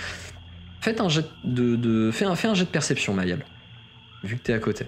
[0.82, 2.10] Faites un jet de, de...
[2.12, 3.44] Fais, un, fais un jet de perception, Mayal,
[4.24, 4.86] vu que t'es à côté.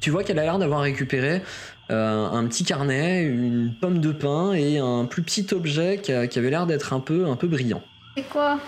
[0.00, 1.42] Tu vois qu'elle a l'air d'avoir récupéré
[1.90, 6.26] euh, un petit carnet, une pomme de pain et un plus petit objet qui, a-
[6.26, 7.82] qui avait l'air d'être un peu, un peu brillant.
[8.16, 8.58] C'est quoi?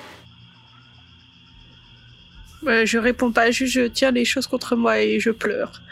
[2.62, 5.82] Ouais, je réponds pas, juste je tiens les choses contre moi et je pleure.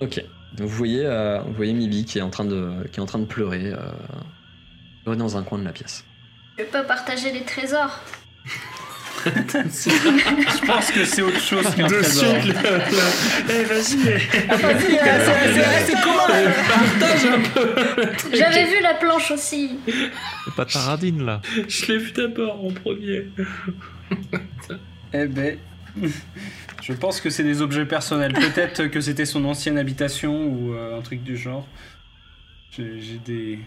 [0.00, 0.22] Ok.
[0.54, 3.06] Donc vous voyez, euh, vous voyez Mibi qui est en train de, qui est en
[3.06, 3.76] train de pleurer, euh,
[5.02, 6.04] pleurer dans un coin de la pièce.
[6.58, 8.00] Je peux partager les trésors.
[9.24, 12.42] Je pense que c'est autre chose qu'un De trésor.
[12.42, 12.78] suite, là, là.
[13.48, 13.98] Eh, vas-y,
[15.86, 16.26] c'est commun
[16.68, 17.74] partage un peu.
[18.36, 19.78] J'avais vu la planche aussi.
[20.56, 21.40] Pas taradine là.
[21.68, 23.28] Je l'ai vu d'abord en premier.
[25.14, 25.58] Eh ben,
[26.82, 28.32] Je pense que c'est des objets personnels.
[28.32, 31.66] Peut-être que c'était son ancienne habitation ou euh, un truc du genre.
[32.70, 33.58] J'ai des.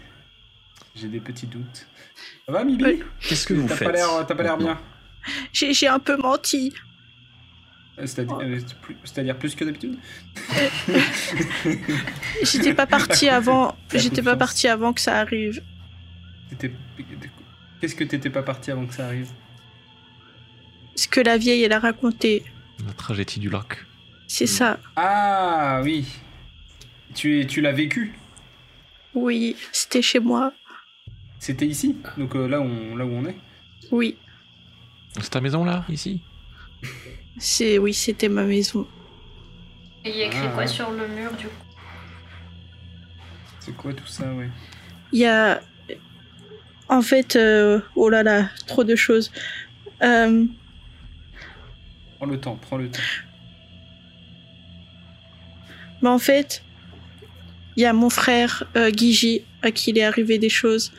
[0.94, 1.86] J'ai des petits doutes.
[2.46, 2.84] Ça va, Mibi?
[2.84, 3.02] Oui.
[3.20, 4.78] Qu'est-ce que vous T'as faites pas l'air t'as pas l'air bien?
[5.52, 6.72] J'ai j'ai un peu menti.
[7.98, 9.96] Euh, C'est-à-dire euh, plus- c'est-à-dire plus que d'habitude?
[12.42, 13.76] J'étais pas partie avant.
[13.94, 15.62] J'étais pas partie avant que ça arrive.
[17.80, 19.28] Qu'est-ce que t'étais pas parti avant que ça arrive?
[20.98, 22.42] Ce que la vieille elle a raconté,
[22.84, 23.78] La tragédie du lac.
[24.26, 24.78] c'est ça.
[24.96, 26.04] Ah oui.
[27.14, 28.14] Tu, tu l'as vécu?
[29.14, 30.52] Oui, c'était chez moi.
[31.38, 31.96] C'était ici?
[32.16, 33.36] Donc euh, là, on, là où on est?
[33.92, 34.16] Oui,
[35.20, 36.20] C'est ta maison là, ici?
[37.38, 38.86] C'est oui, c'était ma maison.
[40.04, 40.66] Et il y a écrit Ah, quoi ouais.
[40.66, 41.52] sur le mur du coup?
[43.60, 44.50] C'est quoi tout ça, ouais?
[45.12, 45.60] Il y a.
[46.88, 49.30] En fait, euh, oh là là, trop de choses.
[50.02, 50.44] Euh,
[52.18, 53.00] Prends le temps, prends le temps.
[56.02, 56.62] mais en fait,
[57.76, 60.92] il y a mon frère euh, Guigi à qui il est arrivé des choses.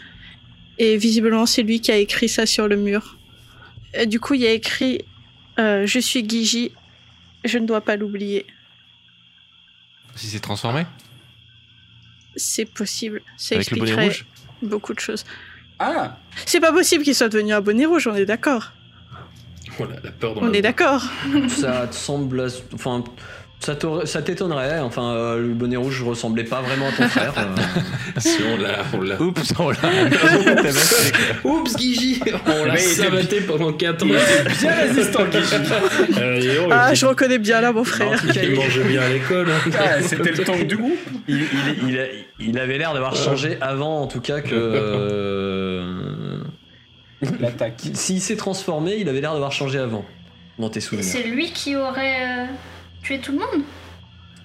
[0.78, 3.18] Et visiblement, c'est lui qui a écrit ça sur le mur.
[3.94, 5.02] Et du coup, il y a écrit
[5.60, 6.72] euh, Je suis Guigi,
[7.44, 8.46] je ne dois pas l'oublier.
[10.16, 10.86] Si c'est transformé?
[12.36, 13.22] C'est possible.
[13.36, 14.26] Ça Avec le bonnet expliquerait rouge?
[14.62, 15.26] beaucoup de choses.
[15.80, 18.72] Ah C'est pas possible qu'il soit devenu un bonnet rouge, on est d'accord.
[19.80, 21.04] Voilà, la peur dans On la est d'accord.
[21.50, 22.48] Ça te semble.
[22.74, 23.04] Enfin.
[23.62, 23.76] Ça
[24.22, 27.34] t'étonnerait, enfin euh, le bonnet rouge ressemblait pas vraiment à ton frère.
[27.38, 27.62] euh.
[28.18, 29.22] Si on l'a, on l'a.
[29.22, 29.90] Oups, là
[31.44, 34.08] Oups, Guigi On l'a savaté pendant 4 ans.
[34.08, 35.56] Bien résistant, Guigi
[36.18, 38.18] Euh, oh, Ah, je reconnais bien là mon En frère.
[38.22, 39.48] tout cas, il mange bien à l'école.
[39.50, 39.72] hein.
[39.78, 42.00] Ah, C'était le tank du groupe il- il- il
[42.42, 45.84] il avait l'air d'avoir changé avant, en tout cas que.
[47.40, 47.82] L'attaque.
[47.94, 50.06] S'il s'est transformé, il avait l'air d'avoir changé avant,
[50.58, 51.06] dans tes souvenirs.
[51.10, 52.46] c'est lui qui aurait euh,
[53.02, 53.64] tué tout le monde?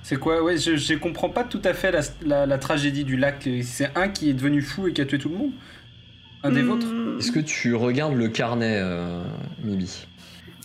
[0.02, 0.42] C'est quoi?
[0.42, 3.48] Ouais, je, je comprends pas tout à fait la, la- la tragédie du lac.
[3.62, 5.50] C'est un qui est devenu fou et qui a tué tout le monde?
[6.42, 6.86] Un des Hmm, vôtres?
[7.18, 9.22] Est-ce que tu regardes le carnet, euh,
[9.62, 10.06] Mibi?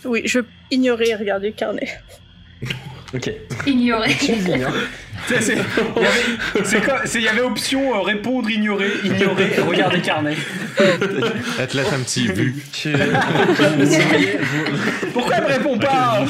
[0.04, 0.40] Oui, je
[0.70, 1.88] ignorais et regarder le carnet.
[3.12, 3.28] Ok.
[4.20, 4.72] Tu l'ignores.
[5.26, 5.58] C'est- Il
[6.02, 10.36] y avait- c'est quoi C'est- il y avait option euh, répondre, ignorer, ignorer, regarder carnet.
[10.78, 12.54] Elle te laisse un petit vu.
[15.12, 16.24] Pourquoi elle me répond pas.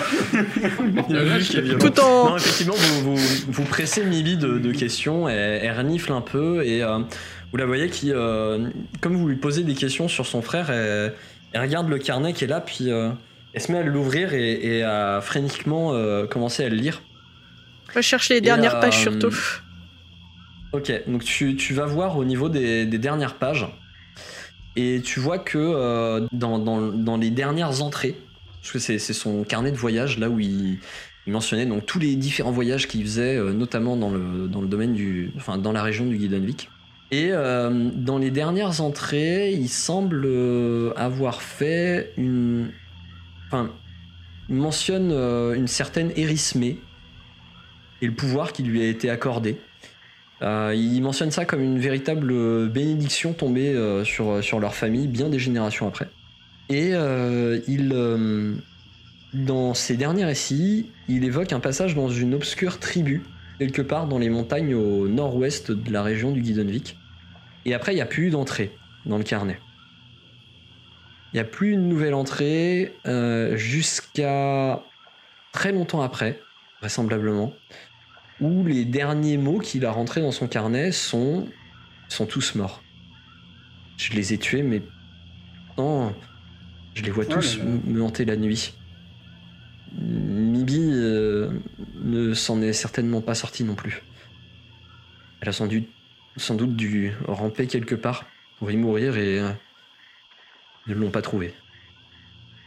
[1.78, 2.30] Tout en.
[2.30, 6.64] Non, effectivement, vous, vous, vous pressez Mibi de, de questions, elle, elle renifle un peu
[6.64, 6.98] et euh,
[7.50, 8.68] vous la voyez qui, euh,
[9.00, 11.12] comme vous lui posez des questions sur son frère, elle,
[11.52, 13.10] elle regarde le carnet qui est là, puis euh,
[13.52, 17.02] elle se met à l'ouvrir et, et à frénétiquement euh, commencer à le lire.
[17.94, 19.34] Je cherche les dernières euh, pages surtout.
[20.72, 23.66] Ok, donc tu, tu vas voir au niveau des, des dernières pages
[24.76, 28.14] et tu vois que euh, dans, dans- dans les dernières entrées,
[28.60, 30.78] parce que c'est c'est son carnet de voyage là où il,
[31.26, 34.68] il mentionnait donc tous les différents voyages qu'il faisait, euh, notamment dans le, dans le
[34.68, 36.68] domaine du, enfin dans la région du Guidenvik.
[37.10, 42.70] Et euh, dans les dernières entrées, il semble euh, avoir fait une,
[43.50, 43.70] enfin,
[44.48, 46.78] mentionne euh, une certaine Érismée
[48.02, 49.58] et le pouvoir qui lui a été accordé.
[50.42, 53.74] Euh, il mentionne ça comme une véritable euh, bénédiction tombée
[54.04, 56.08] sur, leur famille bien des générations après.
[56.68, 56.92] Et
[57.66, 57.88] il,
[59.34, 63.24] dans ses derniers récits, il évoque un passage dans une obscure tribu,
[63.58, 66.96] quelque part dans les montagnes au nord-ouest de la région du Guidonvik.
[67.64, 68.70] Et après, il n'y a plus d'entrée
[69.04, 69.58] dans le carnet.
[71.32, 74.82] Il n'y a plus une nouvelle entrée euh, jusqu'à
[75.52, 76.40] très longtemps après,
[76.80, 77.54] vraisemblablement
[78.40, 81.46] où les derniers mots qu'il a rentrés dans son carnet sont,
[82.08, 82.82] sont tous morts.
[83.98, 84.80] Je les ai tués, mais
[85.76, 86.14] non,
[86.94, 87.70] je les vois Oh tous là là.
[87.70, 88.72] m- me hanter la nuit.
[89.92, 91.50] Mibi euh,
[92.02, 94.02] ne s'en est certainement pas sortie non plus.
[95.42, 95.88] Elle a sans doute,
[96.36, 98.24] sans doute dû ramper quelque part
[98.58, 99.50] pour y mourir et euh,
[100.86, 101.54] ils ne l'ont pas trouvé.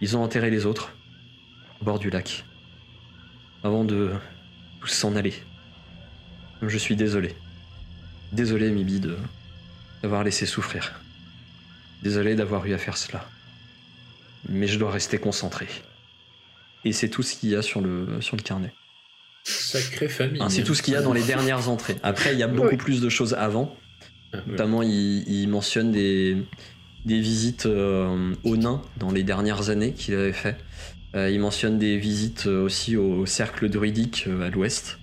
[0.01, 0.93] Ils ont enterré les autres
[1.81, 2.45] au bord du lac
[3.63, 4.11] avant de
[4.81, 5.33] tous s'en aller.
[6.61, 7.35] Je suis désolé.
[8.31, 9.17] Désolé, Mibi, de
[10.01, 10.99] d'avoir laissé souffrir.
[12.01, 13.25] Désolé d'avoir eu à faire cela.
[14.49, 15.67] Mais je dois rester concentré.
[16.83, 18.73] Et c'est tout ce qu'il y a sur le, sur le carnet.
[19.45, 20.41] Sacrée famille.
[20.49, 21.95] C'est tout ce qu'il y a dans les dernières entrées.
[22.03, 22.77] Après, il y a beaucoup Oui.
[22.77, 23.77] plus de choses avant.
[24.33, 24.39] Ah.
[24.47, 26.35] Notamment, il, il mentionne des,
[27.05, 30.57] des visites euh, aux nains dans les dernières années qu'il avait fait.
[31.15, 34.99] Euh, il mentionne des visites euh, aussi au cercle druidique à l'ouest.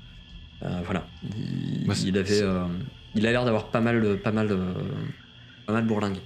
[0.61, 1.09] Voilà.
[1.23, 2.43] Il, Moi, c'est- il avait,
[3.15, 4.49] il a l'air d'avoir pas mal, pas mal,
[5.67, 6.21] pas mal bourlingué.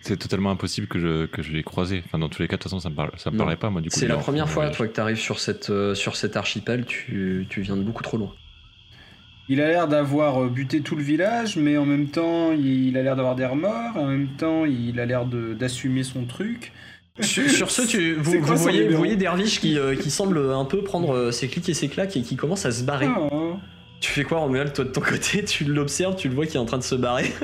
[0.00, 2.02] C'est totalement impossible que je, que je l'ai croisé.
[2.04, 3.44] Enfin, dans tous les cas, de toute façon, ça me, parle, ça me Non.
[3.44, 3.98] parlait pas, moi, du coup.
[3.98, 7.46] C'est la première fois, toi, que tu arrives sur, cette, euh, sur cet archipel, tu,
[7.48, 8.34] tu viens de beaucoup trop loin.
[9.48, 13.02] Il a l'air d'avoir euh, buté tout le village, mais en même temps, il a
[13.02, 16.72] l'air d'avoir des remords, en même temps, il a l'air de- d'assumer son truc.
[17.20, 20.64] Sur, sur ce, tu, vous, quoi voyez, vous voyez Dervish qui, euh, qui semble un
[20.64, 23.06] peu prendre euh, ses clics et ses claques et qui commence à se barrer.
[23.30, 23.52] Oh.
[24.00, 25.44] Tu fais quoi, Romuald, toi de ton côté?
[25.44, 27.30] Tu l'observes, tu le vois qui est en train de se barrer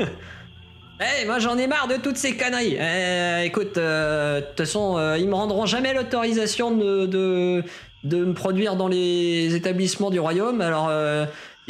[1.01, 2.77] Eh, moi j'en ai marre de toutes ces conneries.
[2.79, 7.63] Eh, écoute, euh, de toute façon, euh, ils me rendront jamais l'autorisation de, de,
[8.05, 10.61] de me produire dans les établissements du royaume.
[10.61, 10.91] Alors,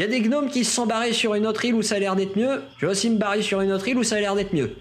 [0.01, 1.97] il y a des gnomes qui se sont barrés sur une autre île où ça
[1.97, 2.63] a l'air d'être mieux.
[2.79, 4.75] Je vais aussi me barrer sur une autre île où ça a l'air d'être mieux.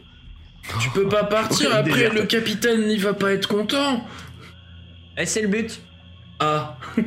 [0.79, 4.01] Tu peux pas partir après, le capitaine il va pas être content.
[5.17, 5.81] Et c'est le but.
[6.39, 6.77] Ah.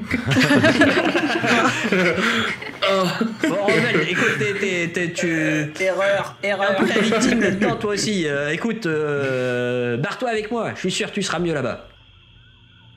[2.83, 3.05] ah.
[3.49, 3.67] Bon,
[4.07, 5.73] écoute, t'es- t'es- t'es- tu.
[5.81, 6.77] Erreur, un erreur.
[6.77, 8.27] peu la victime là-dedans, toi aussi.
[8.29, 10.73] Euh, écoute, euh, barre-toi avec moi.
[10.75, 11.89] Je suis sûr que tu seras mieux là-bas.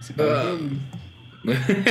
[0.02, 0.58] C'est pas Euh.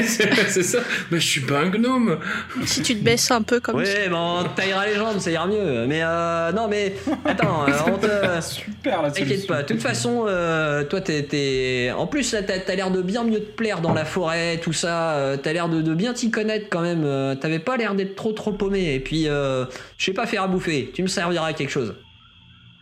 [0.04, 0.78] C'est c'est ça.
[1.10, 2.18] Mais je suis pas un gnome.
[2.64, 3.92] Si tu te baisses un peu comme ça.
[3.92, 5.86] Ouais, te taillera les jambes, ça ira mieux.
[5.86, 6.94] Mais euh, non, mais
[7.24, 8.40] attends, on te.
[8.40, 12.58] Super la T'inquiète pas, de toute façon, euh, toi t'es, t'es- En plus, là, t'as,
[12.58, 15.12] t'as l'air de bien mieux te plaire dans la forêt, tout ça.
[15.14, 17.02] euh, t'as l'air de, de bien t'y connaître quand même.
[17.04, 18.94] euh, t'avais pas l'air d'être trop trop paumé.
[18.94, 19.64] Et puis, euh,
[19.98, 20.90] je sais pas faire à bouffer.
[20.94, 21.94] Tu me serviras à quelque chose.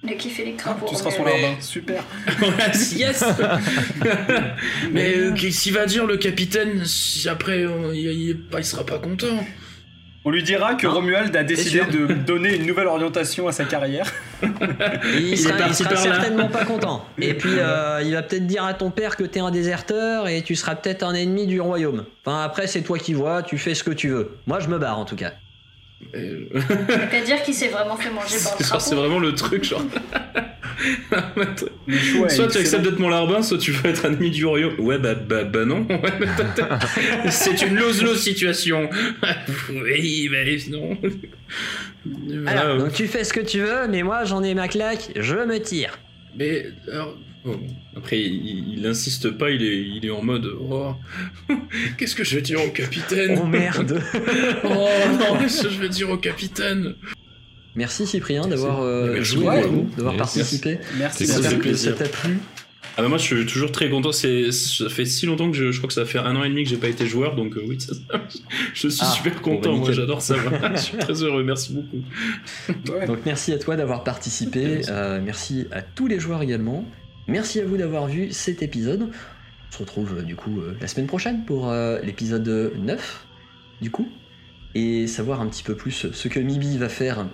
[0.05, 2.03] Le kiff Ah, électro tu seras son Mais- larbin, super.
[2.96, 3.24] yes.
[4.92, 8.84] Mais euh, qu'est-ce qu'il va dire le capitaine si après euh, il, il, il sera
[8.84, 9.44] pas content
[10.24, 13.64] On lui dira que Hein Romuald a décidé de donner une nouvelle orientation à sa
[13.64, 14.12] carrière.
[14.42, 16.14] Il, est sera, il parti sera par là.
[16.14, 17.05] certainement pas content.
[17.18, 20.42] Et puis, euh, il va peut-être dire à ton père que t'es un déserteur et
[20.42, 22.07] tu seras peut-être un ennemi du royaume.
[22.26, 24.36] Enfin, après, c'est toi qui vois, tu fais ce que tu veux.
[24.48, 25.32] Moi, je me barre en tout cas.
[26.14, 26.46] Euh,
[27.11, 29.82] Qu'à dire qu'il s'est vraiment fait manger par le C'est vraiment le truc genre.
[31.18, 32.46] Soit tu excellent.
[32.46, 34.78] acceptes d'être mon larbin, soit tu veux être un ennemi du royaume.
[34.80, 35.86] Ouais bah bah, bah non.
[35.88, 37.30] Ouais, peut-être.
[37.30, 38.88] C'est une lose-lose situation.
[39.70, 40.96] oui, mais non.
[42.46, 45.11] Alors, Ah, donc tu fais ce que tu veux, mais moi, j'en ai ma claque,
[45.16, 45.98] je me tire.
[46.36, 47.59] Mais alors, bon,
[47.97, 50.95] après il, il insiste pas, il est, il est en mode oh,
[51.99, 53.38] qu'est-ce que je vais dire au capitaine?
[53.43, 54.01] Oh merde
[54.64, 54.68] Oh
[55.18, 56.95] non, qu'est-ce que je vais dire au capitaine?
[57.74, 60.78] Merci Cyprien d'avoir euh, Merci joué avec nous, d'avoir participé.
[60.99, 61.26] Merci.
[61.26, 61.97] Cool, que plaisir.
[61.97, 62.38] ça t'a plu?
[62.99, 65.72] Ah bah moi je suis toujours très content, c'est ça fait si longtemps que je,
[65.72, 67.57] je crois que ça fait un an et demi que j'ai pas été joueur, donc
[67.57, 67.95] euh, oui, ça-
[68.74, 70.34] je suis Ah, super bon, content, bah, moi j'adore ça,
[70.74, 72.03] je suis très heureux, merci beaucoup.
[72.93, 73.07] Ouais.
[73.07, 74.90] Donc merci à toi d'avoir participé, Merci.
[74.93, 76.84] euh, merci à tous les joueurs également,
[77.29, 79.11] merci à vous d'avoir vu cet épisode.
[79.68, 83.27] On se retrouve euh, du coup euh, la semaine prochaine pour euh, l'épisode 9
[83.81, 84.07] du coup,
[84.75, 87.27] et savoir un petit peu plus ce que Mibi va faire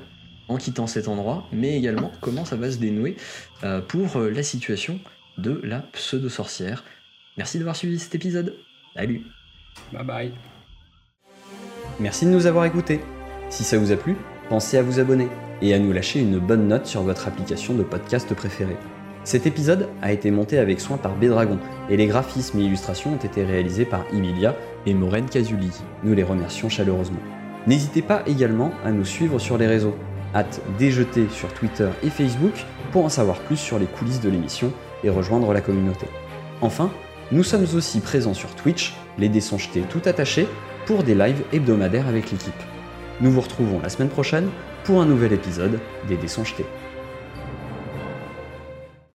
[0.49, 3.17] en quittant cet endroit, mais également comment ça va se dénouer
[3.65, 4.99] euh, pour la situation
[5.37, 6.85] de la pseudo-sorcière.
[7.37, 8.57] Merci d'avoir suivi cet épisode.
[8.97, 9.23] Salut
[9.93, 10.33] Bye bye.
[12.01, 13.01] Merci de nous avoir écoutés.
[13.51, 14.17] Si ça vous a plu,
[14.49, 15.29] pensez à vous abonner
[15.63, 18.77] et à nous lâcher une bonne note sur votre application de podcast préférée.
[19.25, 21.59] Cet épisode a été monté avec soin par Bédragon
[21.91, 24.55] et les graphismes et illustrations ont été réalisés par Emilia
[24.87, 25.71] et Maureen Casuli.
[26.03, 27.21] Nous les remercions chaleureusement.
[27.67, 29.95] N'hésitez pas également à nous suivre sur les réseaux.
[30.35, 32.55] Hâte déjeter sur Twitter et Facebook
[32.93, 34.73] pour en savoir plus sur les coulisses de l'émission
[35.05, 36.07] et rejoindre la communauté.
[36.61, 36.91] Enfin,
[37.31, 39.43] nous sommes aussi présents sur Twitch, les dés
[39.91, 40.49] tout attachés,
[40.87, 42.55] pour des lives hebdomadaires avec l'équipe.
[43.21, 44.49] Nous vous retrouvons la semaine prochaine
[44.85, 46.29] pour un nouvel épisode des dés.